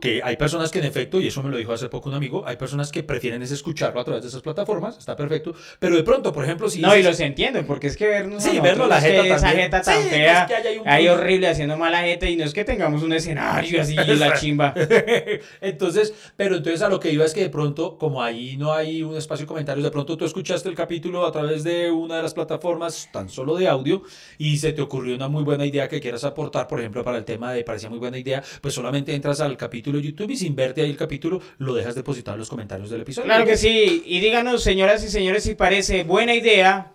[0.00, 2.44] que hay personas que en efecto, y eso me lo dijo hace poco un amigo,
[2.46, 6.02] hay personas que prefieren es escucharlo a través de esas plataformas, está perfecto, pero de
[6.02, 6.80] pronto, por ejemplo, si...
[6.80, 9.82] No, y dices- los entiendo, porque es que vernos Sí, verlo la jeta esa jeta
[9.82, 12.64] tan Sí, fea, es que hay un horrible haciendo mala jeta y no es que
[12.64, 14.74] tengamos un escenario así la chimba.
[15.60, 19.02] entonces, pero entonces a lo que iba es que de pronto, como ahí no hay
[19.02, 22.22] un espacio de comentarios, de pronto tú escuchaste el capítulo a través de una de
[22.22, 24.02] las plataformas tan solo de audio
[24.38, 27.24] y se te ocurrió una muy buena idea que quieras aportar, por ejemplo, para el
[27.24, 30.54] tema de parecía muy buena idea, pues solamente entras al capítulo de YouTube y sin
[30.54, 33.26] verte ahí el capítulo, lo dejas depositado en los comentarios del episodio.
[33.26, 36.92] Claro que sí, y díganos, señoras y señores, si parece buena idea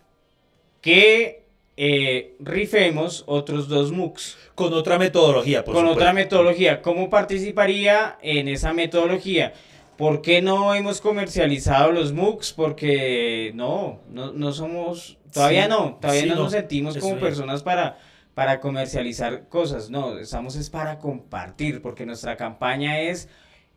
[0.82, 1.43] que
[1.77, 6.01] eh, rifemos otros dos MOOCs Con otra metodología, por con supuesto.
[6.01, 6.82] otra metodología.
[6.82, 9.53] ¿Cómo participaría en esa metodología?
[9.97, 12.53] ¿Por qué no hemos comercializado los MOOCs?
[12.53, 16.43] Porque no, no, no somos, todavía Sí, no, todavía sí, no, no.
[16.43, 17.97] nos sentimos como personas para,
[18.39, 19.89] para comercializar cosas.
[19.89, 23.27] No, estamos es para compartir, porque nuestra campaña es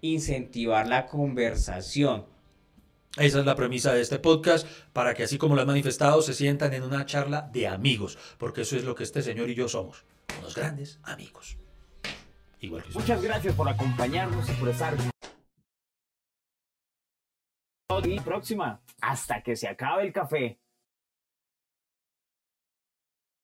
[0.03, 2.27] incentivar la conversación.
[3.17, 6.33] Esa es la premisa de este podcast, para que así como lo han manifestado, se
[6.33, 9.67] sientan en una charla de amigos, porque eso es lo que este señor y yo
[9.67, 10.05] somos,
[10.39, 11.59] unos grandes amigos.
[12.61, 13.01] Igual que usted.
[13.01, 14.95] Muchas gracias por acompañarnos y por estar.
[18.05, 20.62] Y próxima, hasta que se acabe el café.